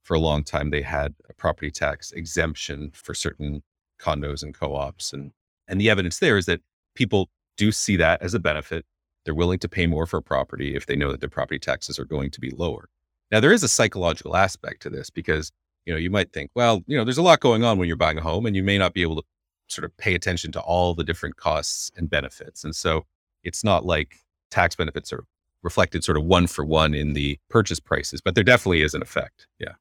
for 0.03 0.15
a 0.15 0.19
long 0.19 0.43
time, 0.43 0.69
they 0.69 0.81
had 0.81 1.13
a 1.29 1.33
property 1.33 1.71
tax 1.71 2.11
exemption 2.11 2.91
for 2.93 3.13
certain 3.13 3.63
condos 3.99 4.43
and 4.43 4.53
co-ops. 4.53 5.13
And, 5.13 5.31
and 5.67 5.79
the 5.79 5.89
evidence 5.89 6.19
there 6.19 6.37
is 6.37 6.45
that 6.47 6.61
people 6.95 7.29
do 7.57 7.71
see 7.71 7.95
that 7.97 8.21
as 8.21 8.33
a 8.33 8.39
benefit. 8.39 8.85
They're 9.23 9.35
willing 9.35 9.59
to 9.59 9.69
pay 9.69 9.87
more 9.87 10.05
for 10.05 10.17
a 10.17 10.21
property 10.21 10.75
if 10.75 10.85
they 10.85 10.95
know 10.95 11.11
that 11.11 11.19
their 11.19 11.29
property 11.29 11.59
taxes 11.59 11.99
are 11.99 12.05
going 12.05 12.31
to 12.31 12.39
be 12.39 12.51
lower. 12.51 12.89
Now, 13.31 13.39
there 13.39 13.51
is 13.51 13.63
a 13.63 13.67
psychological 13.67 14.35
aspect 14.35 14.81
to 14.83 14.89
this 14.89 15.09
because, 15.09 15.51
you 15.85 15.93
know, 15.93 15.97
you 15.99 16.09
might 16.09 16.31
think, 16.31 16.51
well, 16.55 16.83
you 16.85 16.95
know, 16.97 17.03
there's 17.03 17.17
a 17.17 17.23
lot 17.23 17.39
going 17.39 17.63
on 17.63 17.77
when 17.77 17.87
you're 17.87 17.97
buying 17.97 18.17
a 18.17 18.21
home 18.21 18.45
and 18.45 18.55
you 18.55 18.63
may 18.63 18.77
not 18.77 18.93
be 18.93 19.01
able 19.01 19.15
to 19.15 19.23
sort 19.67 19.85
of 19.85 19.95
pay 19.97 20.13
attention 20.13 20.51
to 20.51 20.59
all 20.61 20.93
the 20.93 21.03
different 21.03 21.37
costs 21.37 21.91
and 21.95 22.09
benefits. 22.09 22.63
And 22.63 22.75
so 22.75 23.05
it's 23.43 23.63
not 23.63 23.85
like 23.85 24.17
tax 24.51 24.75
benefits 24.75 25.11
are 25.11 25.23
reflected 25.63 26.03
sort 26.03 26.17
of 26.17 26.23
one 26.23 26.45
for 26.45 26.63
one 26.63 26.93
in 26.93 27.13
the 27.13 27.39
purchase 27.49 27.79
prices, 27.79 28.21
but 28.21 28.35
there 28.35 28.43
definitely 28.43 28.83
is 28.83 28.93
an 28.93 29.01
effect. 29.01 29.47
Yeah. 29.59 29.73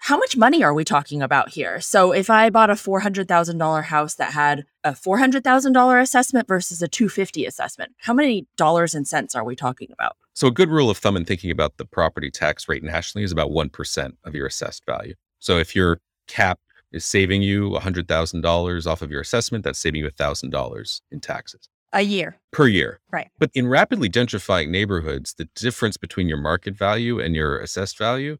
How 0.00 0.16
much 0.16 0.36
money 0.36 0.64
are 0.64 0.72
we 0.72 0.82
talking 0.82 1.22
about 1.22 1.50
here? 1.50 1.78
So 1.78 2.10
if 2.12 2.30
I 2.30 2.48
bought 2.48 2.70
a 2.70 2.74
$400,000 2.74 3.84
house 3.84 4.14
that 4.14 4.32
had 4.32 4.64
a 4.82 4.92
$400,000 4.92 6.02
assessment 6.02 6.48
versus 6.48 6.80
a 6.80 6.88
250 6.88 7.44
assessment, 7.44 7.92
how 7.98 8.14
many 8.14 8.46
dollars 8.56 8.94
and 8.94 9.06
cents 9.06 9.34
are 9.34 9.44
we 9.44 9.54
talking 9.54 9.88
about? 9.92 10.16
So 10.32 10.48
a 10.48 10.50
good 10.50 10.70
rule 10.70 10.88
of 10.88 10.96
thumb 10.96 11.18
in 11.18 11.26
thinking 11.26 11.50
about 11.50 11.76
the 11.76 11.84
property 11.84 12.30
tax 12.30 12.66
rate 12.66 12.82
nationally 12.82 13.24
is 13.24 13.30
about 13.30 13.50
1% 13.50 14.12
of 14.24 14.34
your 14.34 14.46
assessed 14.46 14.86
value. 14.86 15.14
So 15.38 15.58
if 15.58 15.76
your 15.76 16.00
cap 16.26 16.58
is 16.92 17.04
saving 17.04 17.42
you 17.42 17.70
$100,000 17.70 18.86
off 18.86 19.02
of 19.02 19.10
your 19.10 19.20
assessment, 19.20 19.64
that's 19.64 19.78
saving 19.78 20.00
you 20.00 20.10
$1,000 20.10 21.00
in 21.12 21.20
taxes. 21.20 21.68
A 21.92 22.02
year. 22.02 22.36
Per 22.52 22.68
year. 22.68 23.00
Right. 23.12 23.28
But 23.38 23.50
in 23.52 23.68
rapidly 23.68 24.08
gentrifying 24.08 24.70
neighborhoods, 24.70 25.34
the 25.34 25.48
difference 25.54 25.96
between 25.96 26.26
your 26.26 26.38
market 26.38 26.74
value 26.74 27.20
and 27.20 27.36
your 27.36 27.60
assessed 27.60 27.98
value 27.98 28.38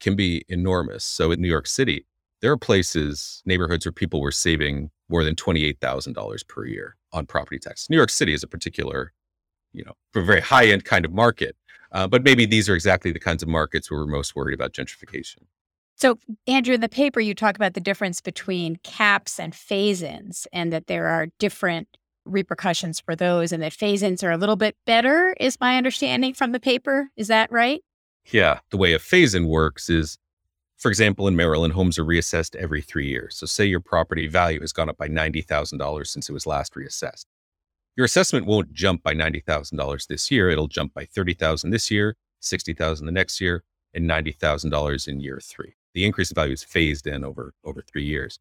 can 0.00 0.16
be 0.16 0.44
enormous. 0.48 1.04
So 1.04 1.30
in 1.30 1.40
New 1.40 1.48
York 1.48 1.66
City, 1.66 2.06
there 2.40 2.50
are 2.50 2.56
places, 2.56 3.42
neighborhoods 3.44 3.84
where 3.84 3.92
people 3.92 4.20
were 4.20 4.32
saving 4.32 4.90
more 5.08 5.24
than 5.24 5.34
$28,000 5.34 6.48
per 6.48 6.64
year 6.64 6.96
on 7.12 7.26
property 7.26 7.58
tax. 7.58 7.90
New 7.90 7.96
York 7.96 8.10
City 8.10 8.32
is 8.32 8.42
a 8.42 8.46
particular, 8.46 9.12
you 9.72 9.84
know, 9.84 9.92
a 10.14 10.22
very 10.22 10.40
high 10.40 10.66
end 10.66 10.84
kind 10.84 11.04
of 11.04 11.12
market. 11.12 11.56
Uh, 11.92 12.06
but 12.06 12.22
maybe 12.22 12.46
these 12.46 12.68
are 12.68 12.74
exactly 12.74 13.10
the 13.10 13.18
kinds 13.18 13.42
of 13.42 13.48
markets 13.48 13.90
where 13.90 14.00
we're 14.00 14.06
most 14.06 14.36
worried 14.36 14.54
about 14.54 14.72
gentrification. 14.72 15.38
So, 15.96 16.18
Andrew, 16.46 16.74
in 16.74 16.80
the 16.80 16.88
paper, 16.88 17.20
you 17.20 17.34
talk 17.34 17.56
about 17.56 17.74
the 17.74 17.80
difference 17.80 18.22
between 18.22 18.76
caps 18.76 19.38
and 19.38 19.54
phase 19.54 20.02
ins 20.02 20.46
and 20.52 20.72
that 20.72 20.86
there 20.86 21.08
are 21.08 21.26
different 21.38 21.88
repercussions 22.24 23.00
for 23.00 23.14
those, 23.14 23.52
and 23.52 23.62
that 23.62 23.72
phase 23.72 24.02
ins 24.02 24.22
are 24.22 24.30
a 24.30 24.38
little 24.38 24.56
bit 24.56 24.76
better, 24.86 25.34
is 25.38 25.58
my 25.60 25.76
understanding 25.76 26.32
from 26.32 26.52
the 26.52 26.60
paper. 26.60 27.10
Is 27.16 27.28
that 27.28 27.50
right? 27.52 27.82
Yeah. 28.26 28.60
The 28.70 28.76
way 28.76 28.92
a 28.92 28.98
phase 28.98 29.34
in 29.34 29.46
works 29.46 29.88
is, 29.88 30.18
for 30.76 30.88
example, 30.88 31.28
in 31.28 31.36
Maryland, 31.36 31.74
homes 31.74 31.98
are 31.98 32.04
reassessed 32.04 32.56
every 32.56 32.80
three 32.80 33.08
years. 33.08 33.36
So, 33.36 33.46
say 33.46 33.64
your 33.64 33.80
property 33.80 34.26
value 34.28 34.60
has 34.60 34.72
gone 34.72 34.88
up 34.88 34.96
by 34.96 35.08
$90,000 35.08 36.06
since 36.06 36.28
it 36.28 36.32
was 36.32 36.46
last 36.46 36.74
reassessed. 36.74 37.26
Your 37.96 38.04
assessment 38.04 38.46
won't 38.46 38.72
jump 38.72 39.02
by 39.02 39.14
$90,000 39.14 40.06
this 40.06 40.30
year. 40.30 40.48
It'll 40.48 40.68
jump 40.68 40.94
by 40.94 41.04
30,000 41.04 41.70
this 41.70 41.90
year, 41.90 42.16
60,000 42.40 43.04
the 43.04 43.12
next 43.12 43.40
year, 43.40 43.64
and 43.92 44.08
$90,000 44.08 45.08
in 45.08 45.20
year 45.20 45.40
three. 45.42 45.74
The 45.94 46.04
increase 46.04 46.30
in 46.30 46.34
value 46.34 46.52
is 46.52 46.62
phased 46.62 47.06
in 47.06 47.24
over, 47.24 47.52
over 47.64 47.82
three 47.82 48.04
years. 48.04 48.38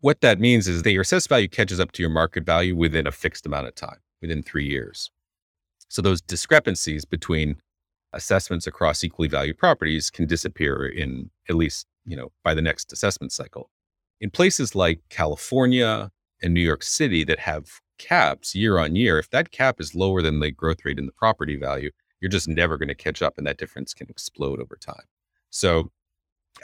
What 0.00 0.20
that 0.20 0.40
means 0.40 0.68
is 0.68 0.82
that 0.82 0.92
your 0.92 1.02
assessed 1.02 1.28
value 1.28 1.48
catches 1.48 1.80
up 1.80 1.92
to 1.92 2.02
your 2.02 2.10
market 2.10 2.44
value 2.44 2.76
within 2.76 3.06
a 3.06 3.12
fixed 3.12 3.46
amount 3.46 3.68
of 3.68 3.74
time, 3.74 4.00
within 4.20 4.42
three 4.42 4.66
years. 4.66 5.10
So 5.88 6.02
those 6.02 6.20
discrepancies 6.20 7.04
between 7.04 7.56
assessments 8.14 8.66
across 8.66 9.04
equally 9.04 9.28
valued 9.28 9.58
properties 9.58 10.10
can 10.10 10.26
disappear 10.26 10.86
in 10.86 11.30
at 11.48 11.56
least, 11.56 11.86
you 12.04 12.16
know, 12.16 12.32
by 12.42 12.54
the 12.54 12.62
next 12.62 12.92
assessment 12.92 13.32
cycle. 13.32 13.70
In 14.20 14.30
places 14.30 14.74
like 14.74 15.00
California 15.10 16.10
and 16.42 16.54
New 16.54 16.60
York 16.60 16.82
City 16.82 17.24
that 17.24 17.40
have 17.40 17.80
caps 17.98 18.54
year 18.54 18.78
on 18.78 18.96
year, 18.96 19.18
if 19.18 19.30
that 19.30 19.50
cap 19.50 19.80
is 19.80 19.94
lower 19.94 20.22
than 20.22 20.40
the 20.40 20.50
growth 20.50 20.84
rate 20.84 20.98
in 20.98 21.06
the 21.06 21.12
property 21.12 21.56
value, 21.56 21.90
you're 22.20 22.30
just 22.30 22.48
never 22.48 22.78
going 22.78 22.88
to 22.88 22.94
catch 22.94 23.22
up 23.22 23.36
and 23.36 23.46
that 23.46 23.58
difference 23.58 23.92
can 23.92 24.08
explode 24.08 24.60
over 24.60 24.76
time. 24.76 25.04
So 25.50 25.90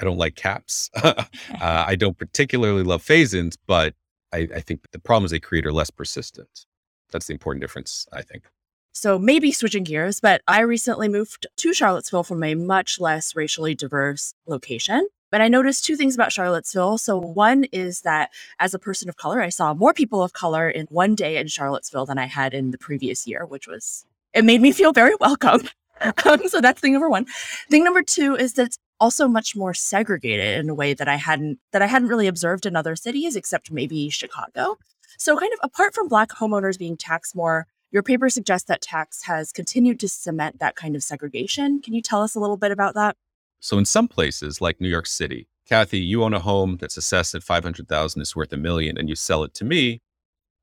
I 0.00 0.04
don't 0.04 0.18
like 0.18 0.36
caps. 0.36 0.90
uh, 1.02 1.24
I 1.60 1.96
don't 1.96 2.16
particularly 2.16 2.82
love 2.82 3.02
phase 3.02 3.34
ins, 3.34 3.56
but 3.66 3.94
I, 4.32 4.48
I 4.54 4.60
think 4.60 4.80
the 4.92 4.98
problems 4.98 5.32
they 5.32 5.40
create 5.40 5.66
are 5.66 5.72
less 5.72 5.90
persistent. 5.90 6.66
That's 7.10 7.26
the 7.26 7.32
important 7.32 7.60
difference, 7.60 8.06
I 8.12 8.22
think. 8.22 8.44
So 8.92 9.18
maybe 9.18 9.52
switching 9.52 9.84
gears, 9.84 10.20
but 10.20 10.42
I 10.48 10.60
recently 10.60 11.08
moved 11.08 11.46
to 11.56 11.72
Charlottesville 11.72 12.24
from 12.24 12.42
a 12.42 12.54
much 12.54 12.98
less 12.98 13.36
racially 13.36 13.74
diverse 13.74 14.34
location. 14.46 15.06
But 15.30 15.40
I 15.40 15.48
noticed 15.48 15.84
two 15.84 15.94
things 15.94 16.16
about 16.16 16.32
Charlottesville. 16.32 16.98
So, 16.98 17.16
one 17.16 17.64
is 17.72 18.00
that 18.00 18.30
as 18.58 18.74
a 18.74 18.80
person 18.80 19.08
of 19.08 19.16
color, 19.16 19.40
I 19.40 19.48
saw 19.48 19.74
more 19.74 19.94
people 19.94 20.22
of 20.24 20.32
color 20.32 20.68
in 20.68 20.86
one 20.86 21.14
day 21.14 21.36
in 21.36 21.46
Charlottesville 21.46 22.06
than 22.06 22.18
I 22.18 22.26
had 22.26 22.52
in 22.52 22.72
the 22.72 22.78
previous 22.78 23.26
year, 23.28 23.46
which 23.46 23.68
was, 23.68 24.04
it 24.34 24.44
made 24.44 24.60
me 24.60 24.72
feel 24.72 24.92
very 24.92 25.14
welcome. 25.20 25.60
um, 26.24 26.48
so, 26.48 26.60
that's 26.60 26.80
thing 26.80 26.92
number 26.92 27.08
one. 27.08 27.26
Thing 27.68 27.84
number 27.84 28.02
two 28.02 28.34
is 28.34 28.54
that 28.54 28.66
it's 28.66 28.78
also 28.98 29.28
much 29.28 29.54
more 29.54 29.72
segregated 29.72 30.58
in 30.58 30.68
a 30.68 30.74
way 30.74 30.94
that 30.94 31.06
I 31.08 31.16
hadn't, 31.16 31.60
that 31.70 31.80
I 31.80 31.86
hadn't 31.86 32.08
really 32.08 32.26
observed 32.26 32.66
in 32.66 32.74
other 32.74 32.96
cities, 32.96 33.36
except 33.36 33.70
maybe 33.70 34.10
Chicago. 34.10 34.78
So, 35.16 35.38
kind 35.38 35.52
of 35.52 35.60
apart 35.62 35.94
from 35.94 36.08
Black 36.08 36.30
homeowners 36.30 36.76
being 36.76 36.96
taxed 36.96 37.36
more 37.36 37.68
your 37.90 38.02
paper 38.02 38.28
suggests 38.28 38.68
that 38.68 38.80
tax 38.80 39.24
has 39.24 39.52
continued 39.52 39.98
to 40.00 40.08
cement 40.08 40.60
that 40.60 40.76
kind 40.76 40.94
of 40.94 41.02
segregation. 41.02 41.80
Can 41.80 41.92
you 41.92 42.02
tell 42.02 42.22
us 42.22 42.34
a 42.34 42.40
little 42.40 42.56
bit 42.56 42.70
about 42.70 42.94
that? 42.94 43.16
So, 43.58 43.78
in 43.78 43.84
some 43.84 44.08
places 44.08 44.60
like 44.60 44.80
New 44.80 44.88
York 44.88 45.06
City, 45.06 45.48
Cathy, 45.68 45.98
you 45.98 46.22
own 46.22 46.34
a 46.34 46.40
home 46.40 46.78
that's 46.80 46.96
assessed 46.96 47.34
at 47.34 47.42
500,000, 47.42 48.20
it's 48.20 48.34
worth 48.34 48.52
a 48.52 48.56
million, 48.56 48.96
and 48.96 49.08
you 49.08 49.14
sell 49.14 49.44
it 49.44 49.54
to 49.54 49.64
me. 49.64 50.00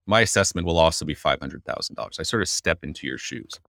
My 0.05 0.21
assessment 0.21 0.65
will 0.65 0.77
also 0.77 1.05
be 1.05 1.15
$500,000. 1.15 2.19
I 2.19 2.23
sort 2.23 2.41
of 2.41 2.49
step 2.49 2.83
into 2.83 3.05
your 3.05 3.17
shoes. 3.17 3.59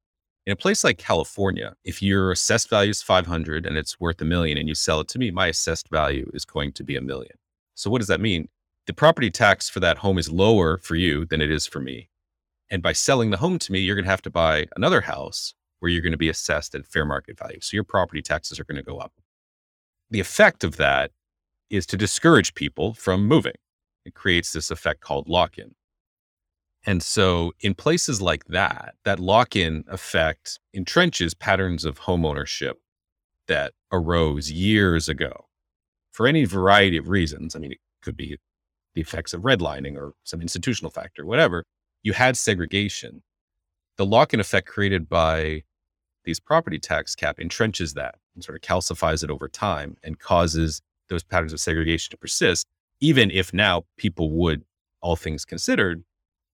In 0.46 0.52
a 0.52 0.56
place 0.56 0.82
like 0.82 0.96
California, 0.96 1.74
if 1.84 2.00
your 2.00 2.30
assessed 2.30 2.70
value 2.70 2.90
is 2.90 3.02
500 3.02 3.66
and 3.66 3.76
it's 3.76 4.00
worth 4.00 4.20
a 4.20 4.24
million 4.24 4.56
and 4.56 4.68
you 4.68 4.74
sell 4.74 5.00
it 5.00 5.08
to 5.08 5.18
me, 5.18 5.30
my 5.30 5.48
assessed 5.48 5.90
value 5.90 6.30
is 6.32 6.44
going 6.44 6.72
to 6.72 6.84
be 6.84 6.96
a 6.96 7.02
million. 7.02 7.36
So 7.74 7.90
what 7.90 7.98
does 7.98 8.08
that 8.08 8.20
mean? 8.20 8.48
The 8.86 8.94
property 8.94 9.30
tax 9.30 9.68
for 9.68 9.80
that 9.80 9.98
home 9.98 10.16
is 10.16 10.30
lower 10.30 10.78
for 10.78 10.94
you 10.94 11.26
than 11.26 11.42
it 11.42 11.50
is 11.50 11.66
for 11.66 11.80
me. 11.80 12.08
And 12.70 12.82
by 12.82 12.92
selling 12.92 13.30
the 13.30 13.38
home 13.38 13.58
to 13.58 13.72
me, 13.72 13.80
you're 13.80 13.94
going 13.96 14.04
to 14.04 14.10
have 14.10 14.22
to 14.22 14.30
buy 14.30 14.66
another 14.76 15.00
house 15.00 15.54
where 15.80 15.90
you're 15.90 16.02
going 16.02 16.12
to 16.12 16.18
be 16.18 16.28
assessed 16.28 16.74
at 16.74 16.86
fair 16.86 17.04
market 17.04 17.38
value. 17.38 17.60
So 17.60 17.76
your 17.76 17.84
property 17.84 18.20
taxes 18.20 18.58
are 18.58 18.64
going 18.64 18.76
to 18.76 18.82
go 18.82 18.98
up. 18.98 19.12
The 20.10 20.20
effect 20.20 20.64
of 20.64 20.76
that 20.76 21.12
is 21.70 21.86
to 21.86 21.96
discourage 21.96 22.54
people 22.54 22.94
from 22.94 23.26
moving. 23.26 23.54
It 24.04 24.14
creates 24.14 24.52
this 24.52 24.70
effect 24.70 25.00
called 25.00 25.28
lock 25.28 25.58
in. 25.58 25.74
And 26.86 27.02
so, 27.02 27.52
in 27.60 27.74
places 27.74 28.22
like 28.22 28.44
that, 28.46 28.94
that 29.04 29.18
lock 29.18 29.56
in 29.56 29.84
effect 29.88 30.60
entrenches 30.74 31.38
patterns 31.38 31.84
of 31.84 32.00
homeownership 32.00 32.74
that 33.48 33.72
arose 33.92 34.50
years 34.50 35.08
ago 35.08 35.48
for 36.12 36.26
any 36.26 36.44
variety 36.44 36.96
of 36.96 37.08
reasons. 37.08 37.54
I 37.54 37.58
mean, 37.58 37.72
it 37.72 37.78
could 38.00 38.16
be 38.16 38.38
the 38.94 39.00
effects 39.00 39.34
of 39.34 39.42
redlining 39.42 39.96
or 39.96 40.12
some 40.24 40.40
institutional 40.40 40.90
factor, 40.90 41.26
whatever 41.26 41.64
you 42.08 42.14
had 42.14 42.38
segregation. 42.38 43.22
The 43.98 44.06
lock 44.06 44.32
in 44.32 44.40
effect 44.40 44.66
created 44.66 45.10
by 45.10 45.64
these 46.24 46.40
property 46.40 46.78
tax 46.78 47.14
cap 47.14 47.36
entrenches 47.36 47.92
that 47.96 48.14
and 48.34 48.42
sort 48.42 48.56
of 48.56 48.62
calcifies 48.62 49.22
it 49.22 49.28
over 49.28 49.46
time 49.46 49.98
and 50.02 50.18
causes 50.18 50.80
those 51.10 51.22
patterns 51.22 51.52
of 51.52 51.60
segregation 51.60 52.10
to 52.12 52.16
persist, 52.16 52.66
even 53.00 53.30
if 53.30 53.52
now 53.52 53.84
people 53.98 54.30
would, 54.30 54.64
all 55.02 55.16
things 55.16 55.44
considered, 55.44 56.02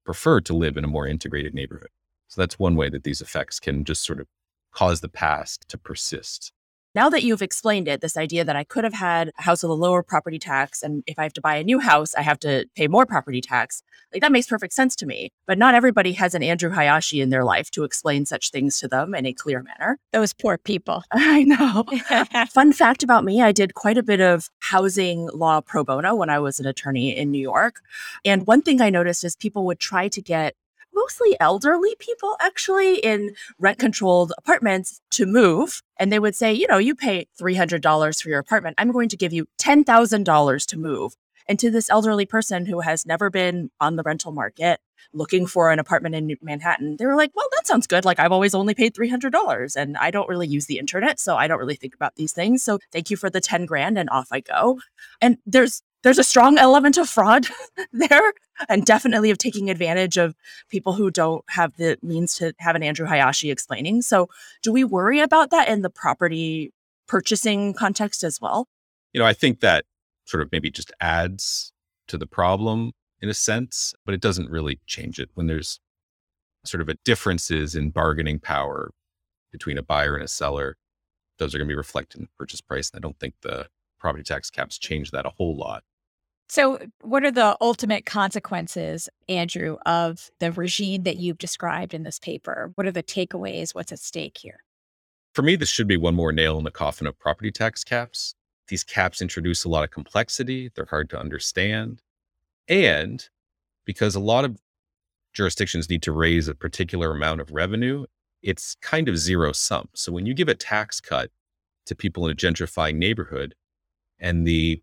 prefer 0.03 0.41
to 0.41 0.55
live 0.55 0.75
in 0.75 0.83
a 0.83 0.87
more 0.87 1.05
integrated 1.05 1.53
neighborhood. 1.53 1.91
So 2.29 2.41
that's 2.41 2.57
one 2.57 2.75
way 2.75 2.89
that 2.89 3.03
these 3.03 3.21
effects 3.21 3.59
can 3.59 3.83
just 3.83 4.03
sort 4.03 4.19
of 4.19 4.25
cause 4.71 5.01
the 5.01 5.07
past 5.07 5.69
to 5.69 5.77
persist. 5.77 6.51
Now 6.95 7.09
that 7.09 7.23
you've 7.23 7.41
explained 7.41 7.87
it, 7.87 8.01
this 8.01 8.15
idea 8.17 8.45
that 8.45 8.55
I 8.55 8.63
could 8.63 8.83
have 8.83 8.93
had 8.93 9.31
a 9.39 9.41
house 9.41 9.63
with 9.63 9.71
a 9.71 9.73
lower 9.73 10.03
property 10.03 10.37
tax, 10.37 10.83
and 10.83 11.03
if 11.07 11.17
I 11.17 11.23
have 11.23 11.33
to 11.33 11.41
buy 11.41 11.55
a 11.55 11.63
new 11.63 11.79
house, 11.79 12.13
I 12.13 12.21
have 12.21 12.39
to 12.39 12.65
pay 12.75 12.87
more 12.87 13.05
property 13.07 13.41
tax, 13.41 13.81
like 14.13 14.21
that 14.21 14.31
makes 14.31 14.47
perfect 14.47 14.73
sense 14.73 14.95
to 14.97 15.07
me. 15.07 15.31
But 15.47 15.57
not 15.57 15.73
everybody 15.73 16.13
has 16.13 16.35
an 16.35 16.43
Andrew 16.43 16.69
Hayashi 16.69 17.19
in 17.19 17.29
their 17.29 17.43
life 17.43 17.71
to 17.71 17.83
explain 17.83 18.27
such 18.27 18.51
things 18.51 18.79
to 18.79 18.87
them 18.87 19.15
in 19.15 19.25
a 19.25 19.33
clear 19.33 19.63
manner. 19.63 19.97
Those 20.11 20.33
poor 20.33 20.57
people. 20.59 21.03
I 21.11 21.43
know. 21.43 21.85
Fun 22.51 22.73
fact 22.73 23.01
about 23.01 23.23
me 23.23 23.41
I 23.41 23.51
did 23.51 23.73
quite 23.73 23.97
a 23.97 24.03
bit 24.03 24.21
of 24.21 24.49
housing 24.59 25.29
law 25.33 25.61
pro 25.61 25.83
bono 25.83 26.13
when 26.13 26.29
I 26.29 26.39
was 26.39 26.59
an 26.59 26.67
attorney 26.67 27.17
in 27.17 27.31
New 27.31 27.41
York. 27.41 27.77
And 28.23 28.45
one 28.45 28.61
thing 28.61 28.81
I 28.81 28.91
noticed 28.91 29.23
is 29.23 29.35
people 29.35 29.65
would 29.65 29.79
try 29.79 30.07
to 30.09 30.21
get 30.21 30.55
mostly 30.93 31.35
elderly 31.39 31.95
people 31.99 32.35
actually 32.39 32.97
in 32.97 33.35
rent 33.59 33.79
controlled 33.79 34.33
apartments 34.37 35.01
to 35.11 35.25
move. 35.25 35.81
And 35.99 36.11
they 36.11 36.19
would 36.19 36.35
say, 36.35 36.53
you 36.53 36.67
know, 36.67 36.77
you 36.77 36.95
pay 36.95 37.27
$300 37.39 38.21
for 38.21 38.29
your 38.29 38.39
apartment. 38.39 38.75
I'm 38.77 38.91
going 38.91 39.09
to 39.09 39.17
give 39.17 39.33
you 39.33 39.45
$10,000 39.59 40.65
to 40.65 40.77
move. 40.77 41.13
And 41.47 41.59
to 41.59 41.69
this 41.69 41.89
elderly 41.89 42.25
person 42.25 42.65
who 42.65 42.79
has 42.79 43.05
never 43.05 43.29
been 43.29 43.69
on 43.79 43.95
the 43.95 44.03
rental 44.03 44.31
market 44.31 44.79
looking 45.13 45.45
for 45.45 45.71
an 45.71 45.79
apartment 45.79 46.15
in 46.15 46.37
Manhattan, 46.41 46.95
they 46.97 47.05
were 47.05 47.15
like, 47.15 47.31
well, 47.35 47.47
that 47.51 47.67
sounds 47.67 47.87
good. 47.87 48.05
Like 48.05 48.19
I've 48.19 48.31
always 48.31 48.55
only 48.55 48.73
paid 48.73 48.93
$300 48.93 49.75
and 49.75 49.97
I 49.97 50.11
don't 50.11 50.29
really 50.29 50.47
use 50.47 50.65
the 50.67 50.79
internet. 50.79 51.19
So 51.19 51.35
I 51.35 51.47
don't 51.47 51.59
really 51.59 51.75
think 51.75 51.95
about 51.95 52.15
these 52.15 52.31
things. 52.31 52.63
So 52.63 52.79
thank 52.91 53.09
you 53.09 53.17
for 53.17 53.29
the 53.29 53.41
10 53.41 53.65
grand 53.65 53.97
and 53.97 54.09
off 54.09 54.29
I 54.31 54.39
go. 54.39 54.79
And 55.21 55.37
there's 55.45 55.81
there's 56.03 56.19
a 56.19 56.23
strong 56.23 56.57
element 56.57 56.97
of 56.97 57.09
fraud 57.09 57.47
there 57.93 58.33
and 58.69 58.85
definitely 58.85 59.31
of 59.31 59.37
taking 59.37 59.69
advantage 59.69 60.17
of 60.17 60.35
people 60.69 60.93
who 60.93 61.09
don't 61.09 61.43
have 61.49 61.75
the 61.77 61.97
means 62.01 62.35
to 62.35 62.53
have 62.59 62.75
an 62.75 62.83
Andrew 62.83 63.07
Hayashi 63.07 63.49
explaining. 63.49 64.01
So, 64.01 64.29
do 64.61 64.71
we 64.71 64.83
worry 64.83 65.19
about 65.19 65.49
that 65.49 65.69
in 65.69 65.81
the 65.81 65.89
property 65.89 66.71
purchasing 67.07 67.73
context 67.73 68.23
as 68.23 68.39
well? 68.39 68.67
You 69.13 69.19
know, 69.19 69.25
I 69.25 69.33
think 69.33 69.61
that 69.61 69.85
sort 70.25 70.43
of 70.43 70.51
maybe 70.51 70.69
just 70.69 70.91
adds 70.99 71.71
to 72.07 72.17
the 72.17 72.27
problem 72.27 72.91
in 73.21 73.29
a 73.29 73.33
sense, 73.33 73.93
but 74.05 74.13
it 74.13 74.21
doesn't 74.21 74.49
really 74.49 74.79
change 74.85 75.19
it 75.19 75.29
when 75.33 75.47
there's 75.47 75.79
sort 76.65 76.81
of 76.81 76.89
a 76.89 76.95
differences 77.05 77.75
in 77.75 77.89
bargaining 77.89 78.39
power 78.39 78.91
between 79.51 79.77
a 79.77 79.83
buyer 79.83 80.15
and 80.15 80.23
a 80.23 80.27
seller. 80.27 80.75
Those 81.37 81.53
are 81.53 81.57
going 81.57 81.67
to 81.67 81.71
be 81.71 81.77
reflected 81.77 82.19
in 82.19 82.23
the 82.23 82.37
purchase 82.37 82.61
price. 82.61 82.89
And 82.89 82.99
I 82.99 83.01
don't 83.01 83.19
think 83.19 83.35
the 83.41 83.67
property 83.99 84.23
tax 84.23 84.49
caps 84.49 84.77
change 84.77 85.11
that 85.11 85.25
a 85.25 85.29
whole 85.29 85.55
lot. 85.55 85.83
So, 86.49 86.79
what 87.01 87.23
are 87.23 87.31
the 87.31 87.57
ultimate 87.61 88.05
consequences, 88.05 89.09
Andrew, 89.27 89.77
of 89.85 90.29
the 90.39 90.51
regime 90.51 91.03
that 91.03 91.17
you've 91.17 91.37
described 91.37 91.93
in 91.93 92.03
this 92.03 92.19
paper? 92.19 92.71
What 92.75 92.85
are 92.85 92.91
the 92.91 93.03
takeaways? 93.03 93.73
What's 93.73 93.91
at 93.91 93.99
stake 93.99 94.37
here? 94.37 94.59
For 95.33 95.41
me, 95.41 95.55
this 95.55 95.69
should 95.69 95.87
be 95.87 95.97
one 95.97 96.15
more 96.15 96.31
nail 96.31 96.57
in 96.57 96.63
the 96.63 96.71
coffin 96.71 97.07
of 97.07 97.17
property 97.17 97.51
tax 97.51 97.83
caps. 97.83 98.35
These 98.67 98.83
caps 98.83 99.21
introduce 99.21 99.63
a 99.63 99.69
lot 99.69 99.83
of 99.83 99.91
complexity, 99.91 100.69
they're 100.75 100.85
hard 100.85 101.09
to 101.11 101.19
understand. 101.19 102.01
And 102.67 103.27
because 103.85 104.15
a 104.15 104.19
lot 104.19 104.45
of 104.45 104.59
jurisdictions 105.33 105.89
need 105.89 106.03
to 106.03 106.11
raise 106.11 106.47
a 106.47 106.55
particular 106.55 107.11
amount 107.11 107.41
of 107.41 107.51
revenue, 107.51 108.05
it's 108.41 108.75
kind 108.81 109.09
of 109.09 109.17
zero 109.17 109.51
sum. 109.51 109.89
So 109.95 110.11
when 110.11 110.25
you 110.25 110.33
give 110.33 110.47
a 110.47 110.55
tax 110.55 111.01
cut 111.01 111.31
to 111.87 111.95
people 111.95 112.25
in 112.25 112.31
a 112.31 112.35
gentrifying 112.35 112.95
neighborhood 112.95 113.55
and 114.19 114.45
the 114.45 114.81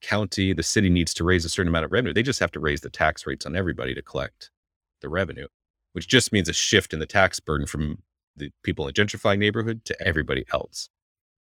county, 0.00 0.52
the 0.52 0.62
city 0.62 0.90
needs 0.90 1.14
to 1.14 1.24
raise 1.24 1.44
a 1.44 1.48
certain 1.48 1.68
amount 1.68 1.84
of 1.84 1.92
revenue, 1.92 2.12
they 2.12 2.22
just 2.22 2.40
have 2.40 2.52
to 2.52 2.60
raise 2.60 2.80
the 2.80 2.90
tax 2.90 3.26
rates 3.26 3.46
on 3.46 3.56
everybody 3.56 3.94
to 3.94 4.02
collect 4.02 4.50
the 5.00 5.08
revenue, 5.08 5.46
which 5.92 6.08
just 6.08 6.32
means 6.32 6.48
a 6.48 6.52
shift 6.52 6.92
in 6.92 7.00
the 7.00 7.06
tax 7.06 7.40
burden 7.40 7.66
from 7.66 8.02
the 8.36 8.50
people 8.62 8.86
in 8.86 8.90
a 8.90 8.92
gentrifying 8.92 9.38
neighborhood 9.38 9.84
to 9.84 10.02
everybody 10.02 10.44
else 10.52 10.88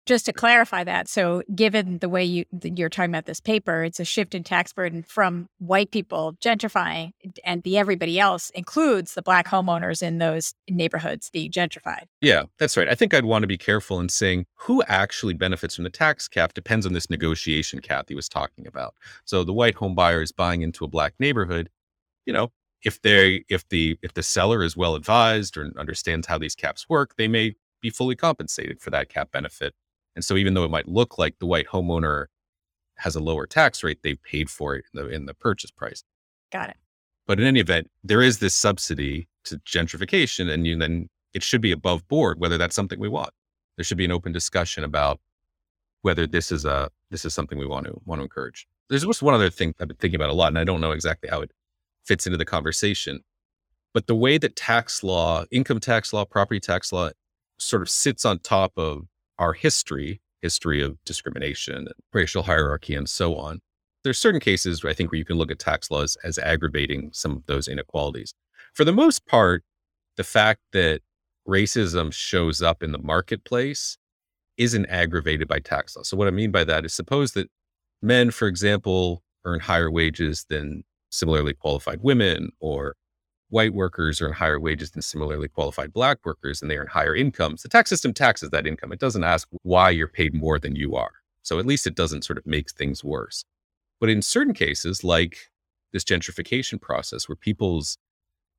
just 0.10 0.26
to 0.26 0.34
clarify 0.34 0.84
that, 0.84 1.08
so 1.08 1.44
given 1.54 2.00
the 2.00 2.10
way 2.10 2.24
you 2.24 2.44
you're 2.64 2.90
talking 2.90 3.12
about 3.12 3.28
this 3.28 3.40
paper, 3.40 3.84
it's 3.84 4.00
a 4.00 4.04
shift 4.04 4.34
in 4.34 4.44
tax 4.44 4.74
burden 4.74 5.04
from 5.04 5.48
white 5.60 5.92
people 5.92 6.36
gentrifying, 6.44 7.12
and 7.44 7.62
the 7.62 7.78
everybody 7.78 8.20
else 8.20 8.50
includes 8.56 9.14
the 9.14 9.22
black 9.22 9.48
homeowners 9.48 10.02
in 10.02 10.18
those 10.18 10.56
neighborhoods 10.68 11.30
being 11.30 11.52
gentrified. 11.52 12.06
Yeah, 12.22 12.46
that's 12.58 12.76
right. 12.76 12.90
I 12.90 12.96
think 12.96 13.14
I'd 13.14 13.24
want 13.24 13.44
to 13.44 13.48
be 13.48 13.58
careful 13.58 14.00
in 14.00 14.10
saying 14.10 14.48
who 14.56 14.82
actually 14.88 15.36
benefits 15.36 15.76
from 15.76 15.84
the 15.84 15.92
tax 15.92 16.28
cap 16.28 16.56
depends 16.56 16.88
on 16.88 16.94
this 16.94 17.12
negotiation 17.12 17.80
Cathy 17.80 18.16
was 18.16 18.28
talking 18.28 18.66
about. 18.66 18.96
So 19.26 19.44
the 19.44 19.54
white 19.54 19.76
home 19.76 19.94
buyer 19.94 20.24
is 20.24 20.32
buying 20.32 20.64
into 20.64 20.84
a 20.84 20.88
black 20.88 21.14
neighborhood, 21.20 21.70
you 22.26 22.34
know, 22.34 22.52
if 22.84 23.00
they 23.04 23.46
if 23.48 23.70
the 23.70 24.00
if 24.02 24.16
the 24.16 24.24
seller 24.24 24.64
is 24.64 24.76
well 24.76 24.96
advised 24.96 25.56
or 25.56 25.72
understands 25.78 26.26
how 26.26 26.40
these 26.40 26.56
caps 26.56 26.90
work, 26.90 27.16
they 27.16 27.28
may 27.28 27.54
be 27.80 27.92
fully 27.92 28.16
compensated 28.16 28.82
for 28.82 28.90
that 28.90 29.08
cap 29.08 29.32
benefit 29.32 29.76
and 30.16 30.24
so 30.26 30.36
even 30.36 30.54
though 30.54 30.64
it 30.64 30.72
might 30.72 30.88
look 30.88 31.18
like 31.18 31.40
the 31.40 31.46
white 31.46 31.68
homeowner 31.68 32.26
has 32.98 33.16
a 33.16 33.20
lower 33.20 33.46
tax 33.46 33.84
rate, 33.84 34.00
they've 34.04 34.22
paid 34.24 34.50
for 34.50 34.76
it 34.76 34.86
in 34.94 35.02
the, 35.02 35.10
in 35.10 35.26
the 35.26 35.34
purchase 35.34 35.72
price. 35.72 36.04
Got 36.52 36.70
it. 36.70 36.78
But 37.28 37.40
in 37.40 37.46
any 37.46 37.60
event, 37.60 37.90
there 38.04 38.22
is 38.22 38.40
this 38.40 38.56
subsidy 38.56 39.28
to 39.46 39.58
gentrification, 39.60 40.50
and 40.50 40.66
you, 40.66 40.78
then 40.78 41.10
it 41.34 41.44
should 41.44 41.62
be 41.62 41.72
above 41.72 42.08
board 42.08 42.40
whether 42.40 42.58
that's 42.58 42.76
something 42.76 43.00
we 43.00 43.10
want. 43.10 43.30
There 43.78 43.84
should 43.84 43.98
be 43.98 44.06
an 44.06 44.12
open 44.12 44.32
discussion 44.32 44.84
about 44.84 45.20
whether 46.02 46.26
this 46.26 46.52
is 46.52 46.66
a 46.66 46.90
this 47.12 47.26
is 47.26 47.34
something 47.34 47.58
we 47.58 47.66
want 47.66 47.86
to 47.86 47.94
want 48.06 48.20
to 48.20 48.24
encourage. 48.24 48.68
There's 48.90 49.06
just 49.06 49.22
one 49.22 49.34
other 49.34 49.50
thing 49.50 49.74
I've 49.80 49.88
been 49.88 49.98
thinking 49.98 50.20
about 50.20 50.30
a 50.30 50.34
lot, 50.34 50.48
and 50.48 50.58
I 50.58 50.64
don't 50.64 50.82
know 50.82 50.92
exactly 50.92 51.30
how 51.30 51.42
it 51.42 51.52
fits 52.04 52.26
into 52.26 52.38
the 52.38 52.46
conversation. 52.46 53.22
But 53.94 54.08
the 54.08 54.16
way 54.16 54.38
that 54.38 54.56
tax 54.56 55.04
law, 55.04 55.46
income 55.52 55.80
tax 55.80 56.14
law, 56.14 56.26
property 56.26 56.60
tax 56.60 56.92
law 56.92 57.12
sort 57.58 57.82
of 57.82 57.90
sits 57.90 58.26
on 58.26 58.40
top 58.40 58.74
of 58.78 59.06
our 59.40 59.54
history, 59.54 60.22
history 60.42 60.82
of 60.82 61.04
discrimination 61.06 61.76
and 61.76 61.94
racial 62.14 62.44
hierarchy 62.44 62.94
and 62.94 63.10
so 63.10 63.36
on, 63.36 63.60
there's 64.04 64.20
certain 64.20 64.40
cases 64.40 64.84
I 64.86 64.94
think 64.94 65.12
where 65.12 65.18
you 65.20 65.26
can 65.26 65.38
look 65.38 65.52
at 65.52 65.60
tax 65.60 65.90
laws 65.90 66.18
as 66.24 66.38
aggravating 66.38 67.10
some 67.14 67.32
of 67.32 67.46
those 67.48 67.68
inequalities. 67.68 68.34
For 68.74 68.86
the 68.86 68.94
most 68.94 69.26
part, 69.26 69.64
the 70.18 70.24
fact 70.24 70.62
that 70.74 71.02
racism 71.48 72.14
shows 72.14 72.62
up 72.62 72.84
in 72.84 72.92
the 72.92 73.00
marketplace 73.00 73.98
isn't 74.58 74.86
aggravated 74.88 75.48
by 75.48 75.60
tax 75.60 75.96
law. 75.96 76.04
So 76.04 76.18
what 76.18 76.28
I 76.28 76.32
mean 76.32 76.52
by 76.52 76.64
that 76.66 76.86
is 76.86 76.94
suppose 76.94 77.32
that 77.32 77.50
men, 78.02 78.30
for 78.32 78.48
example, 78.48 79.24
earn 79.46 79.62
higher 79.62 79.90
wages 79.90 80.46
than 80.50 80.84
similarly 81.10 81.54
qualified 81.54 82.02
women 82.02 82.52
or 82.60 82.96
white 83.50 83.74
workers 83.74 84.22
earn 84.22 84.34
higher 84.34 84.60
wages 84.60 84.92
than 84.92 85.02
similarly 85.02 85.48
qualified 85.48 85.92
black 85.92 86.20
workers 86.24 86.62
and 86.62 86.70
they 86.70 86.78
earn 86.78 86.88
higher 86.88 87.16
incomes. 87.16 87.64
The 87.64 87.70
tax 87.70 87.90
system 87.90 88.14
taxes 88.14 88.50
that 88.52 88.68
income. 88.68 88.92
It 88.92 89.00
doesn't 89.00 89.24
ask 89.24 89.48
why 89.64 89.90
you're 89.90 90.08
paid 90.08 90.34
more 90.34 90.60
than 90.60 90.76
you 90.76 90.96
are. 90.96 91.14
So 91.42 91.60
at 91.60 91.66
least 91.66 91.88
it 91.88 91.96
doesn't 91.96 92.24
sort 92.24 92.38
of 92.38 92.46
make 92.46 92.70
things 92.72 93.04
worse. 93.04 93.44
But 94.00 94.10
in 94.10 94.22
certain 94.22 94.54
cases, 94.54 95.04
like 95.04 95.50
this 95.92 96.04
gentrification 96.04 96.80
process 96.80 97.28
where 97.28 97.36
people's 97.36 97.98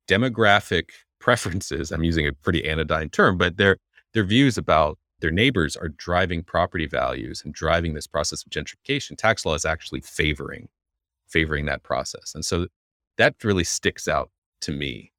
demographic 0.07 0.89
preferences, 1.19 1.91
I'm 1.91 2.03
using 2.03 2.27
a 2.27 2.33
pretty 2.33 2.67
anodyne 2.67 3.09
term, 3.09 3.37
but 3.37 3.57
their 3.57 3.77
their 4.13 4.23
views 4.25 4.57
about 4.57 4.97
their 5.21 5.31
neighbors 5.31 5.77
are 5.77 5.87
driving 5.87 6.43
property 6.43 6.87
values 6.87 7.43
and 7.45 7.53
driving 7.53 7.93
this 7.93 8.07
process 8.07 8.43
of 8.43 8.49
gentrification. 8.49 9.15
Tax 9.15 9.45
law 9.45 9.53
is 9.53 9.63
actually 9.63 10.01
favoring 10.01 10.67
favoring 11.29 11.65
that 11.65 11.83
process. 11.83 12.33
And 12.35 12.43
so 12.43 12.67
that 13.17 13.35
really 13.43 13.63
sticks 13.63 14.07
out 14.07 14.29
to 14.61 14.71
me. 14.71 15.11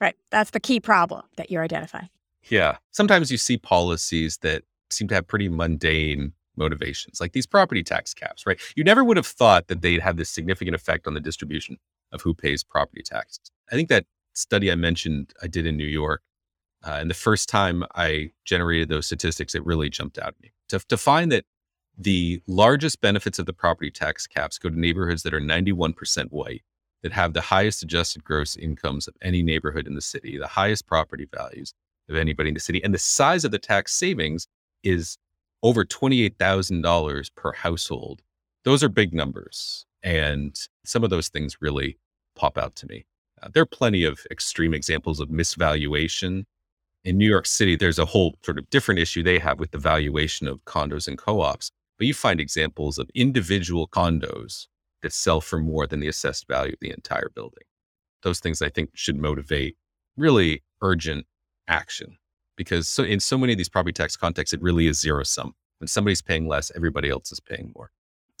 Right. 0.00 0.16
That's 0.30 0.50
the 0.50 0.60
key 0.60 0.80
problem 0.80 1.22
that 1.36 1.50
you're 1.50 1.62
identifying. 1.62 2.10
Yeah. 2.48 2.76
Sometimes 2.92 3.30
you 3.30 3.38
see 3.38 3.56
policies 3.56 4.38
that 4.38 4.62
seem 4.90 5.08
to 5.08 5.14
have 5.14 5.26
pretty 5.26 5.48
mundane 5.48 6.32
motivations, 6.56 7.20
like 7.20 7.32
these 7.32 7.46
property 7.46 7.82
tax 7.82 8.14
caps, 8.14 8.46
right? 8.46 8.60
You 8.76 8.84
never 8.84 9.04
would 9.04 9.16
have 9.16 9.26
thought 9.26 9.68
that 9.68 9.82
they'd 9.82 10.00
have 10.00 10.16
this 10.16 10.30
significant 10.30 10.74
effect 10.74 11.06
on 11.06 11.14
the 11.14 11.20
distribution 11.20 11.76
of 12.12 12.22
who 12.22 12.34
pays 12.34 12.62
property 12.62 13.02
taxes. 13.02 13.50
I 13.70 13.74
think 13.74 13.88
that 13.88 14.06
study 14.34 14.70
I 14.70 14.74
mentioned 14.74 15.32
I 15.42 15.48
did 15.48 15.66
in 15.66 15.76
New 15.76 15.86
York, 15.86 16.22
uh, 16.86 16.98
and 17.00 17.10
the 17.10 17.14
first 17.14 17.48
time 17.48 17.84
I 17.94 18.30
generated 18.44 18.88
those 18.88 19.06
statistics, 19.06 19.54
it 19.54 19.64
really 19.66 19.90
jumped 19.90 20.18
out 20.18 20.28
at 20.28 20.42
me 20.42 20.52
to, 20.68 20.78
to 20.78 20.96
find 20.96 21.32
that 21.32 21.44
the 21.98 22.42
largest 22.46 23.00
benefits 23.00 23.38
of 23.38 23.46
the 23.46 23.52
property 23.52 23.90
tax 23.90 24.26
caps 24.26 24.58
go 24.58 24.68
to 24.68 24.78
neighborhoods 24.78 25.22
that 25.22 25.34
are 25.34 25.40
91% 25.40 26.26
white 26.30 26.62
that 27.06 27.12
have 27.12 27.34
the 27.34 27.40
highest 27.40 27.84
adjusted 27.84 28.24
gross 28.24 28.56
incomes 28.56 29.06
of 29.06 29.14
any 29.22 29.40
neighborhood 29.40 29.86
in 29.86 29.94
the 29.94 30.00
city, 30.00 30.36
the 30.36 30.48
highest 30.48 30.88
property 30.88 31.28
values 31.32 31.72
of 32.08 32.16
anybody 32.16 32.48
in 32.48 32.54
the 32.54 32.60
city. 32.60 32.82
And 32.82 32.92
the 32.92 32.98
size 32.98 33.44
of 33.44 33.52
the 33.52 33.60
tax 33.60 33.92
savings 33.94 34.48
is 34.82 35.16
over 35.62 35.84
$28,000 35.84 37.30
per 37.36 37.52
household. 37.52 38.22
Those 38.64 38.82
are 38.82 38.88
big 38.88 39.14
numbers. 39.14 39.86
And 40.02 40.58
some 40.84 41.04
of 41.04 41.10
those 41.10 41.28
things 41.28 41.58
really 41.60 41.96
pop 42.34 42.58
out 42.58 42.74
to 42.76 42.88
me. 42.88 43.06
Uh, 43.40 43.50
there 43.54 43.62
are 43.62 43.66
plenty 43.66 44.02
of 44.02 44.18
extreme 44.32 44.74
examples 44.74 45.20
of 45.20 45.28
misvaluation. 45.28 46.42
In 47.04 47.16
New 47.16 47.28
York 47.28 47.46
City, 47.46 47.76
there's 47.76 48.00
a 48.00 48.04
whole 48.04 48.34
sort 48.44 48.58
of 48.58 48.68
different 48.70 48.98
issue 48.98 49.22
they 49.22 49.38
have 49.38 49.60
with 49.60 49.70
the 49.70 49.78
valuation 49.78 50.48
of 50.48 50.64
condos 50.64 51.06
and 51.06 51.16
co 51.16 51.40
ops. 51.40 51.70
But 51.98 52.08
you 52.08 52.14
find 52.14 52.40
examples 52.40 52.98
of 52.98 53.08
individual 53.14 53.86
condos 53.86 54.66
that 55.02 55.12
sell 55.12 55.40
for 55.40 55.58
more 55.58 55.86
than 55.86 56.00
the 56.00 56.08
assessed 56.08 56.48
value 56.48 56.72
of 56.72 56.80
the 56.80 56.90
entire 56.90 57.30
building. 57.34 57.64
Those 58.22 58.40
things 58.40 58.62
I 58.62 58.68
think 58.68 58.90
should 58.94 59.16
motivate 59.16 59.76
really 60.16 60.62
urgent 60.82 61.26
action 61.68 62.18
because 62.56 62.88
so 62.88 63.04
in 63.04 63.20
so 63.20 63.36
many 63.38 63.52
of 63.52 63.58
these 63.58 63.68
property 63.68 63.92
tax 63.92 64.16
contexts, 64.16 64.54
it 64.54 64.62
really 64.62 64.86
is 64.86 65.00
zero 65.00 65.22
sum. 65.22 65.54
When 65.78 65.88
somebody's 65.88 66.22
paying 66.22 66.48
less, 66.48 66.72
everybody 66.74 67.10
else 67.10 67.30
is 67.30 67.40
paying 67.40 67.72
more. 67.74 67.90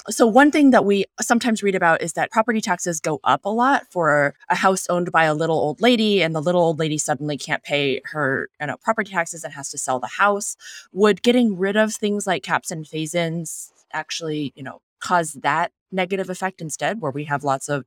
So 0.08 0.26
one 0.26 0.52
thing 0.52 0.70
that 0.70 0.84
we 0.84 1.04
sometimes 1.20 1.62
read 1.62 1.74
about 1.74 2.00
is 2.00 2.12
that 2.12 2.30
property 2.30 2.60
taxes 2.60 3.00
go 3.00 3.18
up 3.24 3.44
a 3.44 3.48
lot 3.48 3.86
for 3.90 4.34
a 4.48 4.54
house 4.54 4.86
owned 4.88 5.10
by 5.10 5.24
a 5.24 5.34
little 5.34 5.56
old 5.56 5.80
lady 5.80 6.22
and 6.22 6.34
the 6.34 6.40
little 6.40 6.62
old 6.62 6.78
lady 6.78 6.96
suddenly 6.96 7.36
can't 7.36 7.62
pay 7.64 8.00
her 8.04 8.48
you 8.60 8.68
know 8.68 8.76
property 8.82 9.10
taxes 9.10 9.42
and 9.42 9.52
has 9.54 9.68
to 9.70 9.78
sell 9.78 9.98
the 9.98 10.06
house. 10.06 10.56
Would 10.92 11.22
getting 11.22 11.58
rid 11.58 11.76
of 11.76 11.92
things 11.92 12.26
like 12.26 12.42
caps 12.42 12.70
and 12.70 12.86
phase-ins 12.86 13.72
actually, 13.92 14.52
you 14.54 14.62
know, 14.62 14.80
cause 15.00 15.32
that 15.42 15.72
negative 15.92 16.30
effect 16.30 16.60
instead, 16.60 17.00
where 17.00 17.12
we 17.12 17.24
have 17.24 17.44
lots 17.44 17.68
of 17.68 17.84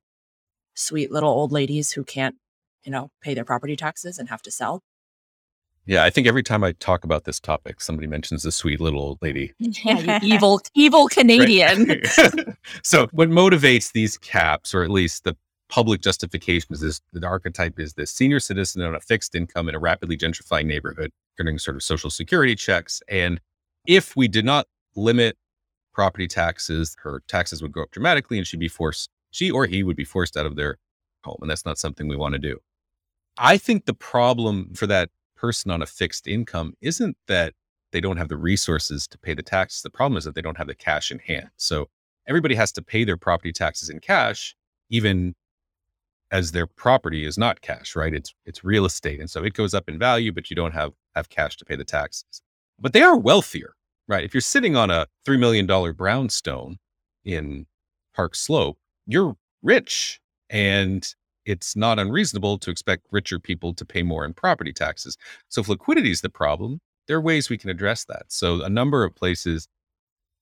sweet 0.74 1.12
little 1.12 1.30
old 1.30 1.52
ladies 1.52 1.92
who 1.92 2.04
can't, 2.04 2.36
you 2.84 2.92
know, 2.92 3.12
pay 3.22 3.34
their 3.34 3.46
property 3.46 3.76
taxes 3.76 4.18
and 4.18 4.30
have 4.30 4.42
to 4.44 4.52
sell. 4.52 4.82
Yeah, 5.86 6.04
I 6.04 6.12
think 6.12 6.28
every 6.28 6.44
time 6.44 6.64
I 6.64 6.74
talk 6.74 7.04
about 7.04 7.24
this 7.24 7.40
topic, 7.40 7.82
somebody 7.82 8.08
mentions 8.08 8.44
the 8.44 8.52
sweet 8.52 8.80
little 8.80 9.02
old 9.02 9.18
lady. 9.22 9.54
Yeah, 9.60 10.20
evil, 10.24 10.62
evil 10.76 11.08
Canadian. 11.08 12.04
so, 12.84 13.08
what 13.12 13.30
motivates 13.30 13.92
these 13.92 14.18
caps, 14.18 14.76
or 14.76 14.84
at 14.84 14.92
least 14.92 15.24
the 15.24 15.36
public 15.68 16.02
justification, 16.02 16.74
is 16.74 16.82
this: 16.82 17.02
the 17.14 17.26
archetype 17.26 17.80
is 17.80 17.94
this 17.94 18.12
senior 18.12 18.40
citizen 18.40 18.84
on 18.84 18.94
a 18.94 19.00
fixed 19.00 19.34
income 19.34 19.68
in 19.68 19.74
a 19.74 19.80
rapidly 19.80 20.16
gentrifying 20.16 20.66
neighborhood, 20.66 21.12
earning 21.40 21.58
sort 21.58 21.76
of 21.76 21.82
social 21.82 22.10
security 22.10 22.56
checks. 22.56 23.02
And 23.08 23.42
if 23.88 24.16
we 24.16 24.28
did 24.28 24.46
not 24.46 24.68
limit 24.96 25.38
property 25.94 26.28
taxes, 26.28 26.96
her 27.00 27.22
taxes 27.28 27.62
would 27.62 27.72
go 27.72 27.84
up 27.84 27.92
dramatically 27.92 28.38
and 28.38 28.48
she'd 28.48 28.60
be 28.60 28.68
forced, 28.68 29.10
she 29.32 29.52
or 29.52 29.66
he 29.66 29.84
would 29.84 29.98
be 29.98 30.06
forced 30.06 30.38
out 30.38 30.46
of 30.46 30.56
their 30.56 30.78
home. 31.24 31.38
And 31.42 31.50
that's 31.50 31.66
not 31.66 31.78
something 31.78 32.08
we 32.08 32.16
want 32.16 32.34
to 32.34 32.40
do. 32.40 32.60
I 33.38 33.58
think 33.58 33.86
the 33.86 33.94
problem 33.94 34.74
for 34.76 34.88
that 34.88 35.10
person 35.36 35.72
on 35.72 35.82
a 35.82 35.86
fixed 35.86 36.28
income 36.28 36.74
isn't 36.82 37.16
that 37.28 37.54
they 37.92 38.02
don't 38.02 38.18
have 38.18 38.30
the 38.30 38.38
resources 38.38 39.08
to 39.08 39.18
pay 39.18 39.34
the 39.34 39.42
taxes. 39.42 39.82
The 39.82 39.90
problem 39.90 40.18
is 40.18 40.26
that 40.26 40.36
they 40.36 40.42
don't 40.42 40.58
have 40.58 40.68
the 40.68 40.76
cash 40.76 41.12
in 41.12 41.20
hand. 41.20 41.50
So 41.58 41.88
everybody 42.28 42.56
has 42.56 42.72
to 42.74 42.82
pay 42.82 43.04
their 43.04 43.18
property 43.18 43.52
taxes 43.52 43.90
in 43.90 44.00
cash, 44.00 44.56
even 44.90 45.34
as 46.32 46.52
their 46.52 46.68
property 46.68 47.26
is 47.26 47.38
not 47.38 47.62
cash, 47.62 47.96
right? 47.96 48.14
It's 48.14 48.34
it's 48.46 48.64
real 48.64 48.86
estate. 48.86 49.20
And 49.20 49.30
so 49.30 49.44
it 49.44 49.54
goes 49.54 49.74
up 49.74 49.90
in 49.90 49.98
value, 49.98 50.32
but 50.32 50.50
you 50.50 50.56
don't 50.56 50.74
have 50.74 50.92
have 51.16 51.30
cash 51.30 51.58
to 51.58 51.66
pay 51.66 51.76
the 51.76 51.86
taxes. 51.86 52.42
But 52.80 52.94
they 52.94 53.02
are 53.02 53.18
wealthier 53.18 53.74
right? 54.10 54.26
If 54.26 54.34
you're 54.34 54.42
sitting 54.42 54.76
on 54.76 54.90
a 54.90 55.08
$3 55.26 55.40
million 55.40 55.66
brownstone 55.94 56.78
in 57.24 57.68
Park 58.14 58.36
Slope, 58.36 58.78
you're 59.06 59.38
rich 59.62 60.20
and 60.50 61.08
it's 61.46 61.76
not 61.76 62.00
unreasonable 62.00 62.58
to 62.58 62.72
expect 62.72 63.06
richer 63.12 63.40
people 63.40 63.74
to 63.76 63.86
pay 63.86 64.04
more 64.04 64.26
in 64.26 64.34
property 64.34 64.74
taxes. 64.74 65.16
So 65.48 65.62
if 65.62 65.70
liquidity 65.70 66.12
is 66.12 66.22
the 66.22 66.30
problem, 66.30 66.82
there 67.08 67.18
are 67.18 67.22
ways 67.22 67.50
we 67.50 67.58
can 67.58 67.70
address 67.70 68.04
that. 68.06 68.26
So 68.28 68.62
a 68.64 68.70
number 68.70 69.04
of 69.04 69.16
places 69.16 69.68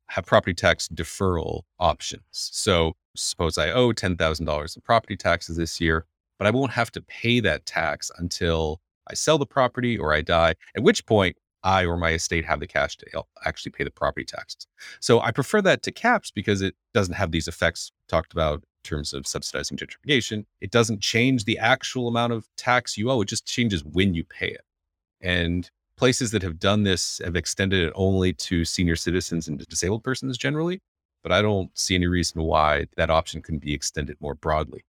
have 0.08 0.26
property 0.26 0.54
tax 0.54 0.88
deferral 0.88 1.64
options. 1.80 2.24
So 2.32 2.94
suppose 3.16 3.58
I 3.58 3.72
owe 3.72 3.92
$10,000 3.92 4.76
in 4.76 4.82
property 4.82 5.18
taxes 5.18 5.58
this 5.58 5.82
year, 5.82 6.06
but 6.40 6.48
I 6.48 6.52
won't 6.52 6.72
have 6.72 6.92
to 6.92 7.02
pay 7.02 7.42
that 7.42 7.66
tax 7.66 8.10
until 8.18 8.80
I 9.10 9.14
sell 9.14 9.38
the 9.38 9.46
property 9.46 9.98
or 9.98 10.14
I 10.14 10.22
die, 10.22 10.56
at 10.76 10.84
which 10.84 11.06
point 11.06 11.36
I 11.64 11.86
or 11.86 11.98
my 11.98 12.12
estate 12.12 12.46
have 12.46 12.60
the 12.60 12.68
cash 12.68 12.98
to 12.98 13.24
actually 13.46 13.72
pay 13.72 13.84
the 13.84 13.92
property 13.92 14.26
taxes. 14.26 14.68
So 15.00 15.20
I 15.20 15.32
prefer 15.32 15.62
that 15.64 15.84
to 15.84 15.92
caps 15.92 16.32
because 16.32 16.62
it 16.62 16.76
doesn't 16.94 17.16
have 17.16 17.32
these 17.32 17.48
effects 17.48 17.92
talked 18.08 18.32
about 18.32 18.60
in 18.60 18.64
terms 18.84 19.14
of 19.14 19.28
subsidizing 19.28 19.78
gentrification. 19.78 20.46
It 20.62 20.72
doesn't 20.72 21.02
change 21.02 21.46
the 21.46 21.58
actual 21.58 22.08
amount 22.08 22.34
of 22.34 22.48
tax 22.58 22.98
you 22.98 23.12
owe, 23.12 23.22
it 23.22 23.28
just 23.28 23.46
changes 23.46 23.84
when 23.84 24.14
you 24.14 24.24
pay 24.24 24.48
it. 24.48 24.62
And 25.22 25.70
places 25.98 26.32
that 26.32 26.44
have 26.44 26.60
done 26.60 26.84
this 26.84 27.20
have 27.24 27.36
extended 27.36 27.84
it 27.88 27.94
only 27.96 28.32
to 28.34 28.64
senior 28.64 28.96
citizens 28.96 29.48
and 29.48 29.58
disabled 29.68 30.04
persons 30.04 30.38
generally. 30.38 30.82
But 31.24 31.32
I 31.32 31.42
don't 31.42 31.76
see 31.78 31.96
any 31.96 32.08
reason 32.08 32.44
why 32.44 32.86
that 32.96 33.10
option 33.10 33.42
can 33.42 33.58
be 33.58 33.74
extended 33.74 34.16
more 34.22 34.36
broadly. 34.36 34.86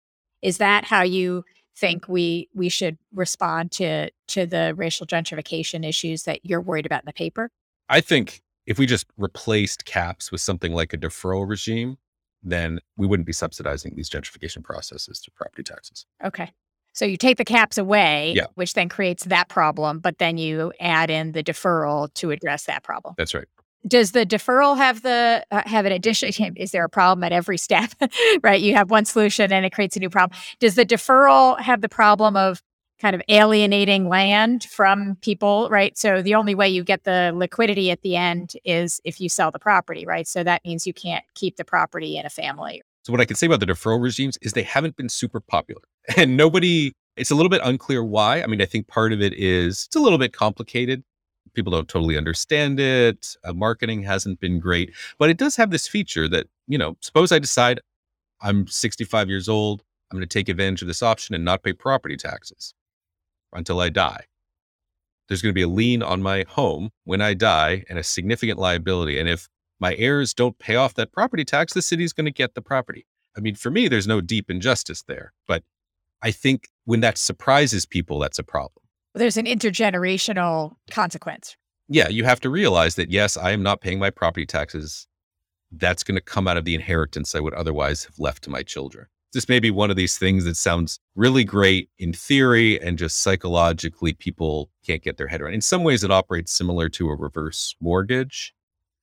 Is 0.42 0.58
that 0.58 0.86
how 0.86 1.04
you 1.04 1.44
think 1.76 2.08
we 2.08 2.50
we 2.54 2.70
should 2.70 2.98
respond 3.14 3.72
to 3.74 4.10
to 4.30 4.46
the 4.46 4.74
racial 4.76 5.06
gentrification 5.08 5.88
issues 5.88 6.24
that 6.24 6.40
you're 6.44 6.62
worried 6.62 6.86
about 6.86 7.04
in 7.04 7.08
the 7.08 7.14
paper? 7.14 7.50
I 7.90 8.02
think 8.02 8.42
if 8.66 8.80
we 8.80 8.86
just 8.86 9.06
replaced 9.18 9.86
caps 9.86 10.32
with 10.32 10.42
something 10.42 10.74
like 10.74 10.94
a 10.94 10.98
deferral 10.98 11.48
regime, 11.48 11.98
then 12.42 12.80
we 12.98 13.08
wouldn't 13.08 13.28
be 13.28 13.34
subsidizing 13.34 13.94
these 13.96 14.10
gentrification 14.10 14.64
processes 14.64 15.20
through 15.20 15.34
property 15.36 15.64
taxes. 15.64 16.06
Okay. 16.24 16.52
So 16.94 17.06
you 17.06 17.18
take 17.18 17.38
the 17.38 17.46
caps 17.46 17.78
away, 17.78 18.34
yeah. 18.36 18.46
which 18.54 18.74
then 18.74 18.88
creates 18.88 19.26
that 19.26 19.50
problem, 19.50 20.00
but 20.00 20.20
then 20.20 20.38
you 20.38 20.72
add 20.80 21.10
in 21.10 21.32
the 21.32 21.44
deferral 21.44 22.14
to 22.16 22.30
address 22.30 22.66
that 22.66 22.84
problem. 22.84 23.16
That's 23.18 23.34
right. 23.34 23.48
Does 23.88 24.12
the 24.12 24.26
deferral 24.26 24.78
have 24.78 25.02
the 25.02 25.46
uh, 25.52 25.62
have 25.66 25.86
an 25.86 25.92
addition? 25.92 26.30
Is 26.56 26.72
there 26.72 26.86
a 26.86 26.90
problem 26.90 27.24
at 27.24 27.32
every 27.32 27.58
step? 27.58 27.92
right, 28.44 28.62
you 28.62 28.76
have 28.76 28.90
one 28.90 29.06
solution 29.06 29.52
and 29.52 29.66
it 29.66 29.72
creates 29.72 29.96
a 29.96 30.00
new 30.00 30.10
problem. 30.10 30.40
Does 30.60 30.76
the 30.76 30.86
deferral 30.86 31.60
have 31.60 31.82
the 31.82 31.90
problem 31.90 32.36
of 32.36 32.62
kind 33.00 33.16
of 33.16 33.22
alienating 33.28 34.08
land 34.08 34.64
from 34.64 35.18
people, 35.22 35.68
right? 35.70 35.98
So 35.98 36.22
the 36.22 36.36
only 36.36 36.56
way 36.56 36.70
you 36.70 36.84
get 36.84 37.04
the 37.04 37.34
liquidity 37.36 37.92
at 37.92 38.02
the 38.02 38.16
end 38.16 38.54
is 38.64 39.02
if 39.04 39.20
you 39.20 39.28
sell 39.28 39.52
the 39.52 39.60
property, 39.60 40.06
right? 40.06 40.26
So 40.26 40.44
that 40.44 40.62
means 40.64 40.88
you 40.88 40.94
can't 40.94 41.26
keep 41.36 41.58
the 41.58 41.66
property 41.66 42.18
in 42.18 42.26
a 42.26 42.30
family. 42.30 42.82
So 43.04 43.12
what 43.12 43.20
I 43.20 43.26
can 43.26 43.36
say 43.36 43.48
about 43.48 43.60
the 43.60 43.66
deferral 43.66 44.02
regimes 44.02 44.38
is 44.42 44.54
they 44.54 44.64
haven't 44.64 44.96
been 44.96 45.10
super 45.10 45.40
popular. 45.40 45.82
And 46.18 46.36
nobody 46.38 46.94
it's 47.16 47.32
a 47.32 47.36
little 47.36 47.50
bit 47.50 47.62
unclear 47.64 48.04
why. 48.04 48.42
I 48.42 48.48
mean, 48.48 48.62
I 48.62 48.66
think 48.66 48.88
part 48.88 49.14
of 49.14 49.22
it 49.22 49.34
is 49.34 49.86
it's 49.88 49.96
a 49.96 50.00
little 50.00 50.18
bit 50.18 50.34
complicated. 50.34 51.04
People 51.54 51.72
don't 51.72 51.88
totally 51.88 52.18
understand 52.18 52.80
it. 52.80 53.36
Uh, 53.44 53.54
marketing 53.54 54.04
hasn't 54.04 54.40
been 54.40 54.60
great, 54.60 54.94
but 55.18 55.30
it 55.30 55.38
does 55.38 55.56
have 55.56 55.72
this 55.72 55.88
feature 55.88 56.28
that, 56.28 56.48
you 56.68 56.78
know, 56.78 56.98
suppose 57.02 57.32
I 57.32 57.40
decide 57.40 57.80
I'm 58.42 58.68
65 58.68 59.30
years 59.30 59.48
old, 59.48 59.84
I'm 60.12 60.18
going 60.18 60.28
to 60.28 60.34
take 60.34 60.50
advantage 60.50 60.82
of 60.82 60.88
this 60.88 61.02
option 61.02 61.34
and 61.34 61.46
not 61.46 61.64
pay 61.64 61.74
property 61.74 62.18
taxes 62.18 62.74
until 63.54 63.80
I 63.80 63.90
die. 63.90 64.26
There's 65.28 65.42
going 65.42 65.52
to 65.52 65.58
be 65.58 65.64
a 65.64 65.68
lien 65.68 66.04
on 66.04 66.22
my 66.22 66.46
home 66.48 66.92
when 67.06 67.22
I 67.22 67.34
die 67.34 67.86
and 67.90 67.98
a 67.98 68.04
significant 68.04 68.60
liability. 68.60 69.20
And 69.20 69.30
if 69.30 69.48
my 69.80 69.96
heirs 69.96 70.34
don't 70.34 70.60
pay 70.60 70.76
off 70.76 70.94
that 70.96 71.12
property 71.12 71.46
tax, 71.46 71.74
the 71.74 71.82
city's 71.82 72.14
going 72.14 72.26
to 72.26 72.32
get 72.32 72.54
the 72.54 72.62
property. 72.62 73.06
I 73.36 73.40
mean, 73.40 73.56
for 73.56 73.72
me, 73.72 73.88
there's 73.88 74.08
no 74.08 74.22
deep 74.22 74.50
injustice 74.50 75.04
there. 75.04 75.34
But 75.48 75.64
I 76.22 76.32
think 76.32 76.70
when 76.86 77.00
that 77.00 77.18
surprises 77.18 77.86
people, 77.86 78.20
that's 78.20 78.40
a 78.40 78.44
problem. 78.44 78.83
There's 79.16 79.38
an 79.38 79.46
intergenerational 79.46 80.76
consequence. 80.90 81.56
Yeah, 81.88 82.10
you 82.10 82.24
have 82.24 82.40
to 82.42 82.50
realize 82.50 82.96
that, 82.96 83.12
yes, 83.12 83.38
I 83.38 83.52
am 83.52 83.62
not 83.62 83.82
paying 83.82 84.00
my 84.00 84.10
property 84.10 84.46
taxes. 84.46 85.08
That's 85.72 86.04
going 86.04 86.16
to 86.16 86.22
come 86.22 86.48
out 86.48 86.58
of 86.58 86.66
the 86.66 86.76
inheritance 86.76 87.36
I 87.36 87.40
would 87.40 87.54
otherwise 87.54 88.06
have 88.06 88.18
left 88.20 88.44
to 88.44 88.50
my 88.50 88.64
children 88.64 89.08
this 89.34 89.50
may 89.50 89.60
be 89.60 89.72
one 89.72 89.90
of 89.90 89.96
these 89.96 90.18
things 90.18 90.46
that 90.46 90.56
sounds 90.56 91.00
really 91.16 91.44
great 91.44 91.90
in 91.98 92.14
theory 92.14 92.80
and 92.82 92.98
just 92.98 93.20
psychologically 93.22 94.14
people 94.14 94.70
can't 94.86 95.02
get 95.02 95.18
their 95.18 95.28
head 95.28 95.42
around. 95.42 95.56
In 95.56 95.62
some 95.62 95.84
ways, 95.84 96.04
it 96.04 96.12
operates 96.12 96.54
similar 96.54 96.88
to 96.90 97.10
a 97.10 97.16
reverse 97.16 97.76
mortgage, 97.82 98.54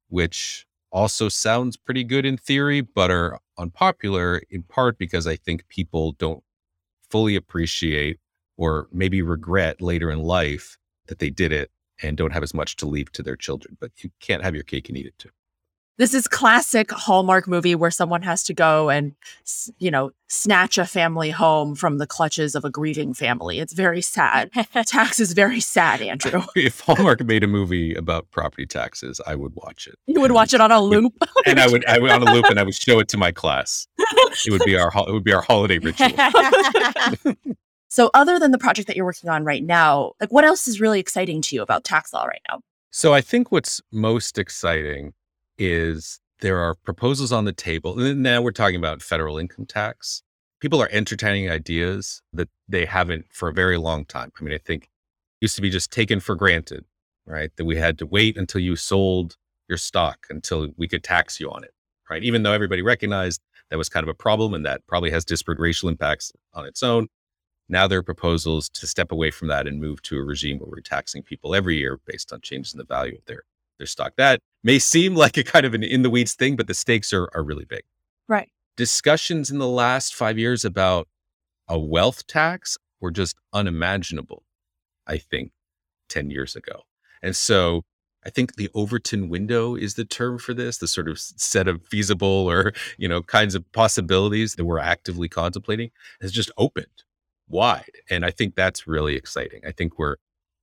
which 0.08 0.66
also 0.92 1.28
sounds 1.28 1.76
pretty 1.76 2.04
good 2.04 2.24
in 2.24 2.36
theory, 2.36 2.80
but 2.80 3.10
are 3.10 3.40
unpopular 3.58 4.42
in 4.50 4.62
part 4.62 4.98
because 4.98 5.26
I 5.26 5.34
think 5.36 5.68
people 5.68 6.12
don't 6.12 6.44
fully 7.10 7.34
appreciate 7.34 8.18
or 8.60 8.88
maybe 8.92 9.22
regret 9.22 9.80
later 9.80 10.10
in 10.10 10.18
life 10.18 10.76
that 11.06 11.18
they 11.18 11.30
did 11.30 11.50
it 11.50 11.70
and 12.02 12.14
don't 12.14 12.32
have 12.32 12.42
as 12.42 12.52
much 12.52 12.76
to 12.76 12.86
leave 12.86 13.10
to 13.12 13.22
their 13.22 13.34
children. 13.34 13.78
But 13.80 13.92
you 14.04 14.10
can't 14.20 14.44
have 14.44 14.54
your 14.54 14.64
cake 14.64 14.90
and 14.90 14.98
eat 14.98 15.06
it 15.06 15.18
too 15.18 15.30
this 16.00 16.14
is 16.14 16.26
classic 16.26 16.90
Hallmark 16.90 17.46
movie 17.46 17.74
where 17.74 17.90
someone 17.90 18.22
has 18.22 18.42
to 18.44 18.54
go 18.54 18.88
and, 18.88 19.14
you 19.78 19.90
know, 19.90 20.12
snatch 20.28 20.78
a 20.78 20.86
family 20.86 21.28
home 21.28 21.74
from 21.74 21.98
the 21.98 22.06
clutches 22.06 22.54
of 22.54 22.64
a 22.64 22.70
grieving 22.70 23.12
family. 23.12 23.58
It's 23.58 23.74
very 23.74 24.00
sad. 24.00 24.50
Tax 24.86 25.20
is 25.20 25.34
very 25.34 25.60
sad, 25.60 26.00
Andrew. 26.00 26.40
if 26.56 26.80
Hallmark 26.80 27.22
made 27.22 27.44
a 27.44 27.46
movie 27.46 27.94
about 27.94 28.30
property 28.30 28.64
taxes, 28.64 29.20
I 29.26 29.34
would 29.34 29.52
watch 29.54 29.86
it. 29.86 29.96
You 30.06 30.22
would 30.22 30.32
watch 30.32 30.54
it 30.54 30.62
on 30.62 30.72
a 30.72 30.80
loop, 30.80 31.12
and 31.46 31.60
I 31.60 31.68
would, 31.68 31.84
I 31.84 31.98
would 31.98 32.10
on 32.10 32.26
a 32.26 32.32
loop, 32.32 32.46
and 32.46 32.58
I 32.58 32.62
would 32.62 32.74
show 32.74 32.98
it 32.98 33.08
to 33.08 33.18
my 33.18 33.30
class. 33.30 33.86
It 34.46 34.52
would 34.52 34.62
be 34.64 34.78
our, 34.78 34.90
it 35.06 35.12
would 35.12 35.24
be 35.24 35.34
our 35.34 35.42
holiday 35.42 35.80
ritual. 35.80 36.08
So, 37.90 38.08
other 38.14 38.38
than 38.38 38.52
the 38.52 38.58
project 38.58 38.86
that 38.86 38.96
you're 38.96 39.04
working 39.04 39.28
on 39.28 39.44
right 39.44 39.64
now, 39.64 40.12
like 40.20 40.32
what 40.32 40.44
else 40.44 40.68
is 40.68 40.80
really 40.80 41.00
exciting 41.00 41.42
to 41.42 41.56
you 41.56 41.62
about 41.62 41.82
tax 41.82 42.12
law 42.12 42.24
right 42.24 42.40
now? 42.48 42.60
So, 42.92 43.12
I 43.12 43.20
think 43.20 43.50
what's 43.50 43.80
most 43.90 44.38
exciting 44.38 45.12
is 45.58 46.20
there 46.40 46.58
are 46.58 46.76
proposals 46.76 47.32
on 47.32 47.44
the 47.44 47.52
table. 47.52 47.98
And 48.00 48.22
now 48.22 48.40
we're 48.42 48.52
talking 48.52 48.76
about 48.76 49.02
federal 49.02 49.38
income 49.38 49.66
tax. 49.66 50.22
People 50.60 50.80
are 50.80 50.88
entertaining 50.92 51.50
ideas 51.50 52.22
that 52.32 52.48
they 52.68 52.86
haven't 52.86 53.26
for 53.32 53.48
a 53.48 53.52
very 53.52 53.76
long 53.76 54.04
time. 54.04 54.30
I 54.40 54.44
mean, 54.44 54.54
I 54.54 54.58
think 54.58 54.88
used 55.40 55.56
to 55.56 55.62
be 55.62 55.70
just 55.70 55.90
taken 55.90 56.20
for 56.20 56.34
granted, 56.34 56.84
right? 57.26 57.50
That 57.56 57.64
we 57.64 57.76
had 57.76 57.98
to 57.98 58.06
wait 58.06 58.36
until 58.36 58.60
you 58.60 58.76
sold 58.76 59.36
your 59.68 59.78
stock 59.78 60.26
until 60.30 60.68
we 60.76 60.86
could 60.86 61.02
tax 61.02 61.40
you 61.40 61.50
on 61.50 61.64
it, 61.64 61.72
right? 62.08 62.22
Even 62.22 62.42
though 62.42 62.52
everybody 62.52 62.82
recognized 62.82 63.40
that 63.70 63.78
was 63.78 63.88
kind 63.88 64.04
of 64.04 64.08
a 64.08 64.14
problem 64.14 64.54
and 64.54 64.64
that 64.66 64.86
probably 64.86 65.10
has 65.10 65.24
disparate 65.24 65.58
racial 65.58 65.88
impacts 65.88 66.32
on 66.54 66.66
its 66.66 66.82
own. 66.82 67.08
Now 67.70 67.86
there 67.86 68.00
are 68.00 68.02
proposals 68.02 68.68
to 68.70 68.86
step 68.86 69.12
away 69.12 69.30
from 69.30 69.48
that 69.48 69.66
and 69.66 69.80
move 69.80 70.02
to 70.02 70.18
a 70.18 70.24
regime 70.24 70.58
where 70.58 70.68
we're 70.68 70.80
taxing 70.80 71.22
people 71.22 71.54
every 71.54 71.76
year 71.76 72.00
based 72.04 72.32
on 72.32 72.40
changes 72.40 72.74
in 72.74 72.78
the 72.78 72.84
value 72.84 73.16
of 73.16 73.24
their 73.26 73.44
their 73.78 73.86
stock. 73.86 74.14
That 74.16 74.40
may 74.62 74.78
seem 74.78 75.14
like 75.24 75.36
a 75.36 75.44
kind 75.44 75.64
of 75.64 75.72
an 75.74 75.82
in 75.82 76.02
the 76.02 76.10
weeds 76.10 76.34
thing, 76.34 76.56
but 76.56 76.66
the 76.66 76.74
stakes 76.74 77.12
are, 77.12 77.28
are 77.34 77.42
really 77.42 77.64
big. 77.64 77.82
Right. 78.28 78.50
Discussions 78.76 79.50
in 79.50 79.58
the 79.58 79.68
last 79.68 80.14
five 80.14 80.38
years 80.38 80.64
about 80.64 81.08
a 81.68 81.78
wealth 81.78 82.26
tax 82.26 82.76
were 83.00 83.10
just 83.10 83.36
unimaginable, 83.52 84.42
I 85.06 85.18
think, 85.18 85.52
10 86.08 86.30
years 86.30 86.56
ago. 86.56 86.82
And 87.22 87.36
so 87.36 87.82
I 88.24 88.30
think 88.30 88.56
the 88.56 88.70
Overton 88.74 89.28
window 89.28 89.74
is 89.74 89.94
the 89.94 90.04
term 90.04 90.38
for 90.38 90.54
this, 90.54 90.78
the 90.78 90.88
sort 90.88 91.08
of 91.08 91.18
set 91.18 91.68
of 91.68 91.84
feasible 91.86 92.50
or, 92.50 92.72
you 92.98 93.08
know, 93.08 93.22
kinds 93.22 93.54
of 93.54 93.70
possibilities 93.72 94.56
that 94.56 94.64
we're 94.64 94.78
actively 94.78 95.28
contemplating 95.28 95.90
has 96.20 96.32
just 96.32 96.50
opened 96.56 97.04
wide. 97.50 97.92
And 98.08 98.24
I 98.24 98.30
think 98.30 98.54
that's 98.54 98.86
really 98.86 99.16
exciting. 99.16 99.62
I 99.66 99.72
think 99.72 99.98
we're 99.98 100.16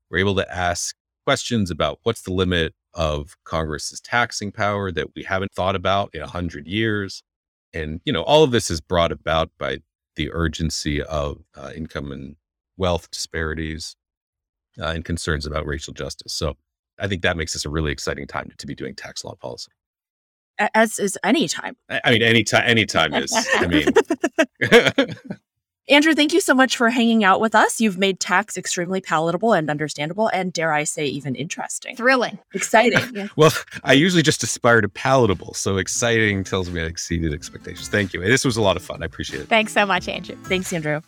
we're 0.09 0.19
able 0.19 0.35
to 0.35 0.51
ask 0.53 0.95
questions 1.25 1.69
about 1.69 1.99
what's 2.03 2.21
the 2.21 2.31
limit 2.31 2.73
of 2.93 3.35
Congress's 3.43 3.99
taxing 3.99 4.51
power 4.51 4.91
that 4.91 5.13
we 5.15 5.23
haven't 5.23 5.53
thought 5.53 5.75
about 5.75 6.09
in 6.13 6.21
a 6.21 6.27
hundred 6.27 6.67
years. 6.67 7.23
And, 7.73 7.99
you 8.05 8.13
know, 8.13 8.23
all 8.23 8.43
of 8.43 8.51
this 8.51 8.71
is 8.71 8.79
brought 8.79 9.11
about 9.11 9.51
by 9.59 9.79
the 10.15 10.31
urgency 10.31 11.03
of 11.03 11.43
uh, 11.55 11.71
income 11.75 12.11
and 12.11 12.37
wealth 12.77 13.11
disparities 13.11 13.95
uh, 14.79 14.87
and 14.87 15.03
concerns 15.03 15.45
about 15.45 15.65
racial 15.65 15.93
justice. 15.93 16.33
So 16.33 16.55
I 16.99 17.07
think 17.07 17.21
that 17.21 17.37
makes 17.37 17.53
this 17.53 17.65
a 17.65 17.69
really 17.69 17.91
exciting 17.91 18.25
time 18.25 18.51
to 18.57 18.65
be 18.65 18.73
doing 18.73 18.95
tax 18.95 19.23
law 19.23 19.35
policy. 19.35 19.71
As 20.73 20.97
is 20.97 21.19
any 21.23 21.47
time. 21.47 21.75
I 21.89 22.11
mean, 22.11 22.23
any 22.23 22.43
time, 22.43 22.63
any 22.65 22.87
time 22.87 23.13
is, 23.13 23.31
I 23.55 23.67
mean. 23.67 23.87
Andrew, 25.89 26.13
thank 26.13 26.33
you 26.33 26.41
so 26.41 26.53
much 26.53 26.75
for 26.75 26.89
hanging 26.89 27.23
out 27.23 27.39
with 27.39 27.55
us. 27.55 27.79
You've 27.79 27.97
made 27.97 28.19
tax 28.19 28.57
extremely 28.57 28.99
palatable 28.99 29.53
and 29.53 29.69
understandable, 29.69 30.27
and 30.27 30.51
dare 30.51 30.73
I 30.73 30.83
say, 30.83 31.05
even 31.05 31.33
interesting. 31.33 31.95
Thrilling. 31.95 32.39
Exciting. 32.53 33.29
well, 33.37 33.53
I 33.85 33.93
usually 33.93 34.21
just 34.21 34.43
aspire 34.43 34.81
to 34.81 34.89
palatable. 34.89 35.53
So 35.53 35.77
exciting 35.77 36.43
tells 36.43 36.69
me 36.69 36.81
I 36.81 36.85
exceeded 36.85 37.33
expectations. 37.33 37.87
Thank 37.87 38.13
you. 38.13 38.21
This 38.21 38.43
was 38.43 38.57
a 38.57 38.61
lot 38.61 38.75
of 38.75 38.83
fun. 38.83 39.01
I 39.01 39.05
appreciate 39.05 39.43
it. 39.43 39.47
Thanks 39.47 39.71
so 39.71 39.85
much, 39.85 40.09
Andrew. 40.09 40.35
Thanks, 40.43 40.73
Andrew. 40.73 40.99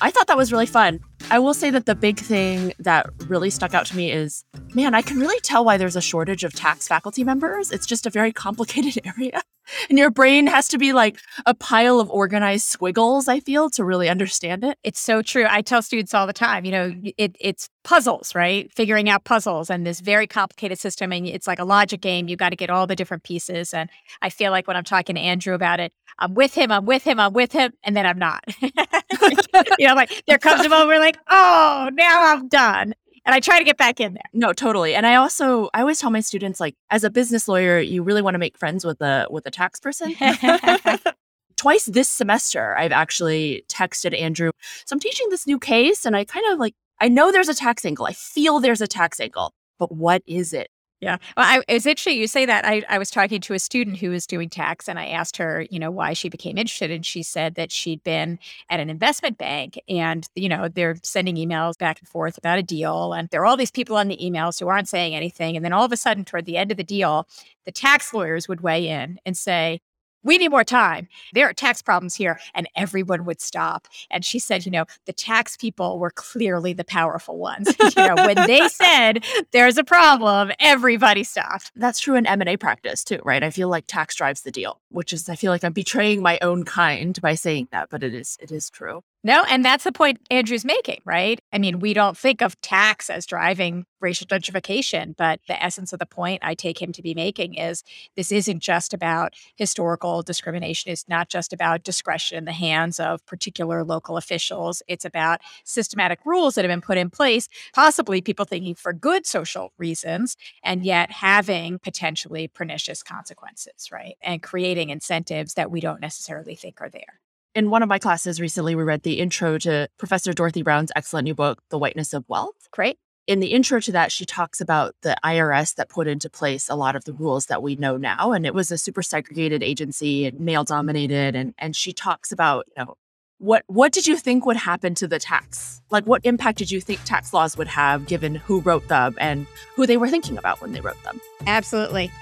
I 0.00 0.10
thought 0.10 0.28
that 0.28 0.36
was 0.38 0.50
really 0.50 0.66
fun. 0.66 1.00
I 1.32 1.38
will 1.38 1.54
say 1.54 1.70
that 1.70 1.86
the 1.86 1.94
big 1.94 2.18
thing 2.18 2.74
that 2.78 3.06
really 3.26 3.48
stuck 3.48 3.72
out 3.72 3.86
to 3.86 3.96
me 3.96 4.12
is 4.12 4.44
man, 4.74 4.94
I 4.94 5.00
can 5.00 5.18
really 5.18 5.40
tell 5.40 5.64
why 5.64 5.78
there's 5.78 5.96
a 5.96 6.02
shortage 6.02 6.44
of 6.44 6.52
tax 6.52 6.86
faculty 6.86 7.24
members. 7.24 7.70
It's 7.70 7.86
just 7.86 8.04
a 8.04 8.10
very 8.10 8.32
complicated 8.34 9.00
area. 9.18 9.40
And 9.88 9.98
your 9.98 10.10
brain 10.10 10.46
has 10.46 10.68
to 10.68 10.78
be 10.78 10.92
like 10.92 11.18
a 11.46 11.54
pile 11.54 12.00
of 12.00 12.10
organized 12.10 12.66
squiggles, 12.66 13.28
I 13.28 13.40
feel, 13.40 13.70
to 13.70 13.84
really 13.84 14.08
understand 14.08 14.64
it. 14.64 14.76
It's 14.82 15.00
so 15.00 15.22
true. 15.22 15.46
I 15.48 15.62
tell 15.62 15.80
students 15.82 16.12
all 16.12 16.26
the 16.26 16.32
time, 16.32 16.64
you 16.64 16.72
know, 16.72 16.92
it, 17.16 17.36
it's 17.40 17.68
puzzles, 17.84 18.34
right? 18.34 18.70
Figuring 18.72 19.08
out 19.08 19.24
puzzles 19.24 19.70
and 19.70 19.86
this 19.86 20.00
very 20.00 20.26
complicated 20.26 20.78
system. 20.78 21.12
And 21.12 21.26
it's 21.26 21.46
like 21.46 21.60
a 21.60 21.64
logic 21.64 22.00
game. 22.00 22.28
You 22.28 22.36
got 22.36 22.50
to 22.50 22.56
get 22.56 22.70
all 22.70 22.86
the 22.86 22.96
different 22.96 23.22
pieces. 23.22 23.72
And 23.72 23.88
I 24.20 24.30
feel 24.30 24.50
like 24.50 24.66
when 24.66 24.76
I'm 24.76 24.84
talking 24.84 25.14
to 25.14 25.20
Andrew 25.22 25.54
about 25.54 25.80
it, 25.80 25.92
I'm 26.18 26.34
with 26.34 26.54
him, 26.54 26.70
I'm 26.70 26.84
with 26.84 27.02
him, 27.02 27.18
I'm 27.18 27.32
with 27.32 27.52
him, 27.52 27.72
and 27.82 27.96
then 27.96 28.06
I'm 28.06 28.18
not. 28.18 28.44
you 28.62 29.86
know, 29.86 29.94
like 29.94 30.22
there 30.26 30.38
comes 30.38 30.64
a 30.64 30.68
moment 30.68 30.88
where 30.88 31.00
like, 31.00 31.18
oh, 31.28 31.90
now 31.92 32.32
I'm 32.32 32.48
done 32.48 32.94
and 33.24 33.34
I 33.34 33.40
try 33.40 33.58
to 33.58 33.64
get 33.64 33.76
back 33.76 34.00
in 34.00 34.14
there. 34.14 34.24
No, 34.32 34.52
totally. 34.52 34.94
And 34.94 35.06
I 35.06 35.14
also 35.14 35.70
I 35.74 35.80
always 35.80 36.00
tell 36.00 36.10
my 36.10 36.20
students 36.20 36.60
like 36.60 36.74
as 36.90 37.04
a 37.04 37.10
business 37.10 37.48
lawyer, 37.48 37.78
you 37.78 38.02
really 38.02 38.22
want 38.22 38.34
to 38.34 38.38
make 38.38 38.58
friends 38.58 38.84
with 38.84 39.00
a 39.00 39.26
with 39.30 39.46
a 39.46 39.50
tax 39.50 39.80
person. 39.80 40.14
Twice 41.56 41.84
this 41.84 42.08
semester, 42.08 42.76
I've 42.76 42.92
actually 42.92 43.64
texted 43.68 44.18
Andrew. 44.18 44.50
So 44.84 44.94
I'm 44.94 45.00
teaching 45.00 45.28
this 45.30 45.46
new 45.46 45.58
case 45.58 46.04
and 46.04 46.16
I 46.16 46.24
kind 46.24 46.46
of 46.52 46.58
like 46.58 46.74
I 47.00 47.08
know 47.08 47.30
there's 47.30 47.48
a 47.48 47.54
tax 47.54 47.84
angle. 47.84 48.06
I 48.06 48.12
feel 48.12 48.58
there's 48.60 48.80
a 48.80 48.88
tax 48.88 49.20
angle, 49.20 49.52
but 49.78 49.92
what 49.92 50.22
is 50.26 50.52
it? 50.52 50.68
Yeah. 51.02 51.16
Well, 51.36 51.44
I, 51.44 51.62
it's 51.66 51.84
interesting 51.84 52.16
you 52.16 52.28
say 52.28 52.46
that. 52.46 52.64
I, 52.64 52.84
I 52.88 52.96
was 52.96 53.10
talking 53.10 53.40
to 53.40 53.54
a 53.54 53.58
student 53.58 53.96
who 53.96 54.10
was 54.10 54.24
doing 54.24 54.48
tax 54.48 54.88
and 54.88 55.00
I 55.00 55.08
asked 55.08 55.36
her, 55.36 55.66
you 55.68 55.80
know, 55.80 55.90
why 55.90 56.12
she 56.12 56.28
became 56.28 56.56
interested. 56.56 56.92
And 56.92 57.04
she 57.04 57.24
said 57.24 57.56
that 57.56 57.72
she'd 57.72 58.04
been 58.04 58.38
at 58.70 58.78
an 58.78 58.88
investment 58.88 59.36
bank 59.36 59.80
and, 59.88 60.28
you 60.36 60.48
know, 60.48 60.68
they're 60.68 60.94
sending 61.02 61.34
emails 61.34 61.76
back 61.76 61.98
and 61.98 62.08
forth 62.08 62.38
about 62.38 62.60
a 62.60 62.62
deal. 62.62 63.14
And 63.14 63.28
there 63.30 63.42
are 63.42 63.46
all 63.46 63.56
these 63.56 63.72
people 63.72 63.96
on 63.96 64.06
the 64.06 64.16
emails 64.18 64.60
who 64.60 64.68
aren't 64.68 64.88
saying 64.88 65.12
anything. 65.12 65.56
And 65.56 65.64
then 65.64 65.72
all 65.72 65.84
of 65.84 65.90
a 65.90 65.96
sudden, 65.96 66.24
toward 66.24 66.44
the 66.44 66.56
end 66.56 66.70
of 66.70 66.76
the 66.76 66.84
deal, 66.84 67.26
the 67.64 67.72
tax 67.72 68.14
lawyers 68.14 68.46
would 68.46 68.60
weigh 68.60 68.86
in 68.86 69.18
and 69.26 69.36
say, 69.36 69.80
we 70.24 70.38
need 70.38 70.48
more 70.48 70.64
time. 70.64 71.08
There 71.32 71.48
are 71.48 71.52
tax 71.52 71.82
problems 71.82 72.14
here. 72.14 72.38
And 72.54 72.68
everyone 72.76 73.24
would 73.24 73.40
stop. 73.40 73.88
And 74.10 74.24
she 74.24 74.38
said, 74.38 74.64
you 74.64 74.72
know, 74.72 74.86
the 75.06 75.12
tax 75.12 75.56
people 75.56 75.98
were 75.98 76.10
clearly 76.10 76.72
the 76.72 76.84
powerful 76.84 77.38
ones. 77.38 77.74
you 77.96 78.06
know, 78.06 78.14
when 78.16 78.46
they 78.46 78.68
said 78.68 79.24
there's 79.52 79.78
a 79.78 79.84
problem, 79.84 80.52
everybody 80.60 81.24
stopped. 81.24 81.72
That's 81.76 82.00
true 82.00 82.14
in 82.14 82.26
M&A 82.26 82.56
practice 82.56 83.04
too, 83.04 83.20
right? 83.24 83.42
I 83.42 83.50
feel 83.50 83.68
like 83.68 83.84
tax 83.86 84.14
drives 84.14 84.42
the 84.42 84.50
deal, 84.50 84.80
which 84.90 85.12
is 85.12 85.28
I 85.28 85.36
feel 85.36 85.52
like 85.52 85.64
I'm 85.64 85.72
betraying 85.72 86.22
my 86.22 86.38
own 86.42 86.64
kind 86.64 87.20
by 87.20 87.34
saying 87.34 87.68
that, 87.72 87.90
but 87.90 88.02
it 88.02 88.14
is 88.14 88.38
it 88.40 88.50
is 88.52 88.70
true. 88.70 89.02
No, 89.24 89.44
and 89.48 89.64
that's 89.64 89.84
the 89.84 89.92
point 89.92 90.18
Andrew's 90.32 90.64
making, 90.64 91.00
right? 91.04 91.40
I 91.52 91.58
mean, 91.58 91.78
we 91.78 91.94
don't 91.94 92.18
think 92.18 92.42
of 92.42 92.60
tax 92.60 93.08
as 93.08 93.24
driving 93.24 93.86
racial 94.00 94.26
gentrification, 94.26 95.14
but 95.16 95.38
the 95.46 95.62
essence 95.62 95.92
of 95.92 96.00
the 96.00 96.06
point 96.06 96.40
I 96.42 96.54
take 96.54 96.82
him 96.82 96.90
to 96.90 97.02
be 97.02 97.14
making 97.14 97.54
is 97.54 97.84
this 98.16 98.32
isn't 98.32 98.58
just 98.58 98.92
about 98.92 99.34
historical 99.54 100.22
discrimination. 100.22 100.90
It's 100.90 101.08
not 101.08 101.28
just 101.28 101.52
about 101.52 101.84
discretion 101.84 102.36
in 102.36 102.46
the 102.46 102.52
hands 102.52 102.98
of 102.98 103.24
particular 103.24 103.84
local 103.84 104.16
officials. 104.16 104.82
It's 104.88 105.04
about 105.04 105.40
systematic 105.62 106.18
rules 106.24 106.56
that 106.56 106.64
have 106.64 106.70
been 106.72 106.80
put 106.80 106.98
in 106.98 107.08
place, 107.08 107.48
possibly 107.72 108.20
people 108.20 108.44
thinking 108.44 108.74
for 108.74 108.92
good 108.92 109.24
social 109.24 109.72
reasons, 109.78 110.36
and 110.64 110.84
yet 110.84 111.12
having 111.12 111.78
potentially 111.78 112.48
pernicious 112.48 113.04
consequences, 113.04 113.88
right? 113.92 114.16
And 114.20 114.42
creating 114.42 114.90
incentives 114.90 115.54
that 115.54 115.70
we 115.70 115.80
don't 115.80 116.00
necessarily 116.00 116.56
think 116.56 116.80
are 116.80 116.90
there 116.90 117.20
in 117.54 117.70
one 117.70 117.82
of 117.82 117.88
my 117.88 117.98
classes 117.98 118.40
recently, 118.40 118.74
we 118.74 118.82
read 118.82 119.02
the 119.02 119.20
intro 119.20 119.58
to 119.58 119.88
Professor 119.98 120.32
Dorothy 120.32 120.62
Brown's 120.62 120.92
excellent 120.96 121.24
new 121.24 121.34
book, 121.34 121.62
The 121.70 121.78
Whiteness 121.78 122.14
of 122.14 122.24
Wealth. 122.28 122.68
Great. 122.70 122.98
In 123.26 123.40
the 123.40 123.48
intro 123.48 123.78
to 123.80 123.92
that, 123.92 124.10
she 124.10 124.24
talks 124.24 124.60
about 124.60 124.96
the 125.02 125.16
IRS 125.24 125.76
that 125.76 125.88
put 125.88 126.08
into 126.08 126.28
place 126.28 126.68
a 126.68 126.74
lot 126.74 126.96
of 126.96 127.04
the 127.04 127.12
rules 127.12 127.46
that 127.46 127.62
we 127.62 127.76
know 127.76 127.96
now. 127.96 128.32
And 128.32 128.44
it 128.44 128.54
was 128.54 128.72
a 128.72 128.78
super 128.78 129.02
segregated 129.02 129.62
agency 129.62 130.26
and 130.26 130.40
male 130.40 130.64
dominated. 130.64 131.36
And, 131.36 131.54
and 131.58 131.76
she 131.76 131.92
talks 131.92 132.32
about, 132.32 132.66
you 132.76 132.84
know, 132.84 132.96
what 133.38 133.64
what 133.66 133.92
did 133.92 134.06
you 134.06 134.16
think 134.16 134.46
would 134.46 134.56
happen 134.56 134.94
to 134.94 135.08
the 135.08 135.18
tax? 135.18 135.82
Like 135.90 136.04
what 136.04 136.24
impact 136.24 136.58
did 136.58 136.70
you 136.70 136.80
think 136.80 137.02
tax 137.02 137.32
laws 137.32 137.56
would 137.56 137.66
have 137.66 138.06
given 138.06 138.36
who 138.36 138.60
wrote 138.60 138.86
them 138.86 139.16
and 139.18 139.48
who 139.74 139.84
they 139.84 139.96
were 139.96 140.08
thinking 140.08 140.38
about 140.38 140.60
when 140.60 140.70
they 140.70 140.80
wrote 140.80 141.02
them? 141.02 141.20
Absolutely. 141.44 142.12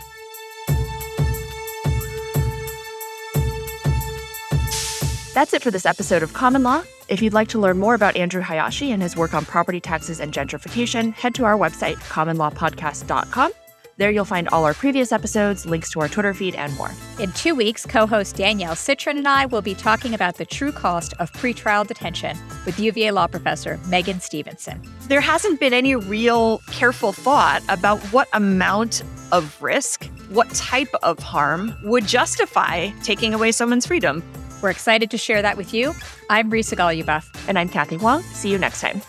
That's 5.33 5.55
it 5.55 5.63
for 5.63 5.71
this 5.71 5.87
episode 5.87 6.25
of 6.25 6.33
Common 6.33 6.65
Law. 6.65 6.83
If 7.09 7.23
you'd 7.23 7.33
like 7.33 7.47
to 7.49 7.59
learn 7.61 7.79
more 7.79 7.95
about 7.95 8.17
Andrew 8.17 8.41
Hayashi 8.41 8.91
and 8.91 9.01
his 9.01 9.17
work 9.17 9.33
on 9.33 9.45
property 9.45 9.81
taxes 9.81 10.19
and 10.19 10.33
gentrification, 10.33 11.13
head 11.13 11.37
to 11.37 11.45
our 11.45 11.57
website, 11.57 11.99
commonlawpodcast.com. 12.09 13.53
There 13.97 14.11
you'll 14.11 14.25
find 14.25 14.49
all 14.49 14.65
our 14.65 14.75
previous 14.75 15.13
episodes, 15.13 15.67
links 15.67 15.91
to 15.93 16.01
our 16.01 16.09
Twitter 16.09 16.35
feed, 16.35 16.57
and 16.57 16.75
more. 16.77 16.91
In 17.21 17.31
two 17.33 17.55
weeks, 17.55 17.87
co 17.87 18.07
host 18.07 18.35
Danielle 18.35 18.75
Citron 18.75 19.19
and 19.19 19.29
I 19.29 19.47
will 19.47 19.63
be 19.63 19.75
talking 19.75 20.15
about 20.15 20.37
the 20.37 20.47
true 20.47 20.73
cost 20.73 21.15
of 21.21 21.31
pretrial 21.33 21.87
detention 21.87 22.37
with 22.67 22.81
UVA 22.81 23.13
law 23.13 23.29
professor 23.29 23.79
Megan 23.87 24.19
Stevenson. 24.19 24.83
There 25.07 25.21
hasn't 25.21 25.61
been 25.61 25.75
any 25.75 25.95
real 25.95 26.59
careful 26.73 27.13
thought 27.13 27.63
about 27.69 28.01
what 28.13 28.27
amount 28.33 29.05
of 29.31 29.63
risk, 29.63 30.07
what 30.31 30.49
type 30.55 30.93
of 31.05 31.21
harm 31.21 31.77
would 31.85 32.07
justify 32.07 32.89
taking 33.05 33.33
away 33.33 33.53
someone's 33.53 33.87
freedom. 33.87 34.25
We're 34.63 34.71
excited 34.71 35.11
to 35.11 35.19
share 35.19 35.43
that 35.43 35.57
with 35.57 35.73
you. 35.73 35.95
I'm 36.29 36.51
Risa 36.51 36.77
Goluboff. 36.77 37.27
And 37.49 37.59
I'm 37.59 37.69
Cathy 37.69 37.97
Hwang. 37.97 38.23
See 38.23 38.51
you 38.51 38.59
next 38.59 38.81
time. 38.81 39.01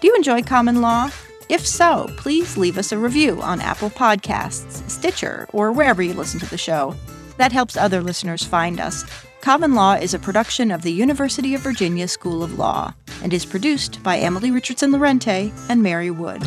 Do 0.00 0.06
you 0.06 0.14
enjoy 0.14 0.42
common 0.42 0.80
law? 0.80 1.10
If 1.48 1.66
so, 1.66 2.06
please 2.16 2.56
leave 2.56 2.78
us 2.78 2.92
a 2.92 2.98
review 2.98 3.42
on 3.42 3.60
Apple 3.60 3.90
Podcasts, 3.90 4.88
Stitcher, 4.88 5.48
or 5.52 5.72
wherever 5.72 6.00
you 6.00 6.14
listen 6.14 6.38
to 6.40 6.48
the 6.48 6.56
show. 6.56 6.94
That 7.38 7.52
helps 7.52 7.76
other 7.76 8.00
listeners 8.00 8.44
find 8.44 8.78
us. 8.78 9.04
Common 9.40 9.74
Law 9.74 9.94
is 9.94 10.14
a 10.14 10.18
production 10.18 10.70
of 10.70 10.82
the 10.82 10.92
University 10.92 11.54
of 11.54 11.62
Virginia 11.62 12.06
School 12.06 12.42
of 12.42 12.58
Law 12.58 12.94
and 13.22 13.32
is 13.32 13.46
produced 13.46 14.02
by 14.02 14.18
Emily 14.18 14.50
Richardson 14.50 14.92
Lorente 14.92 15.50
and 15.68 15.82
Mary 15.82 16.10
Wood. 16.10 16.42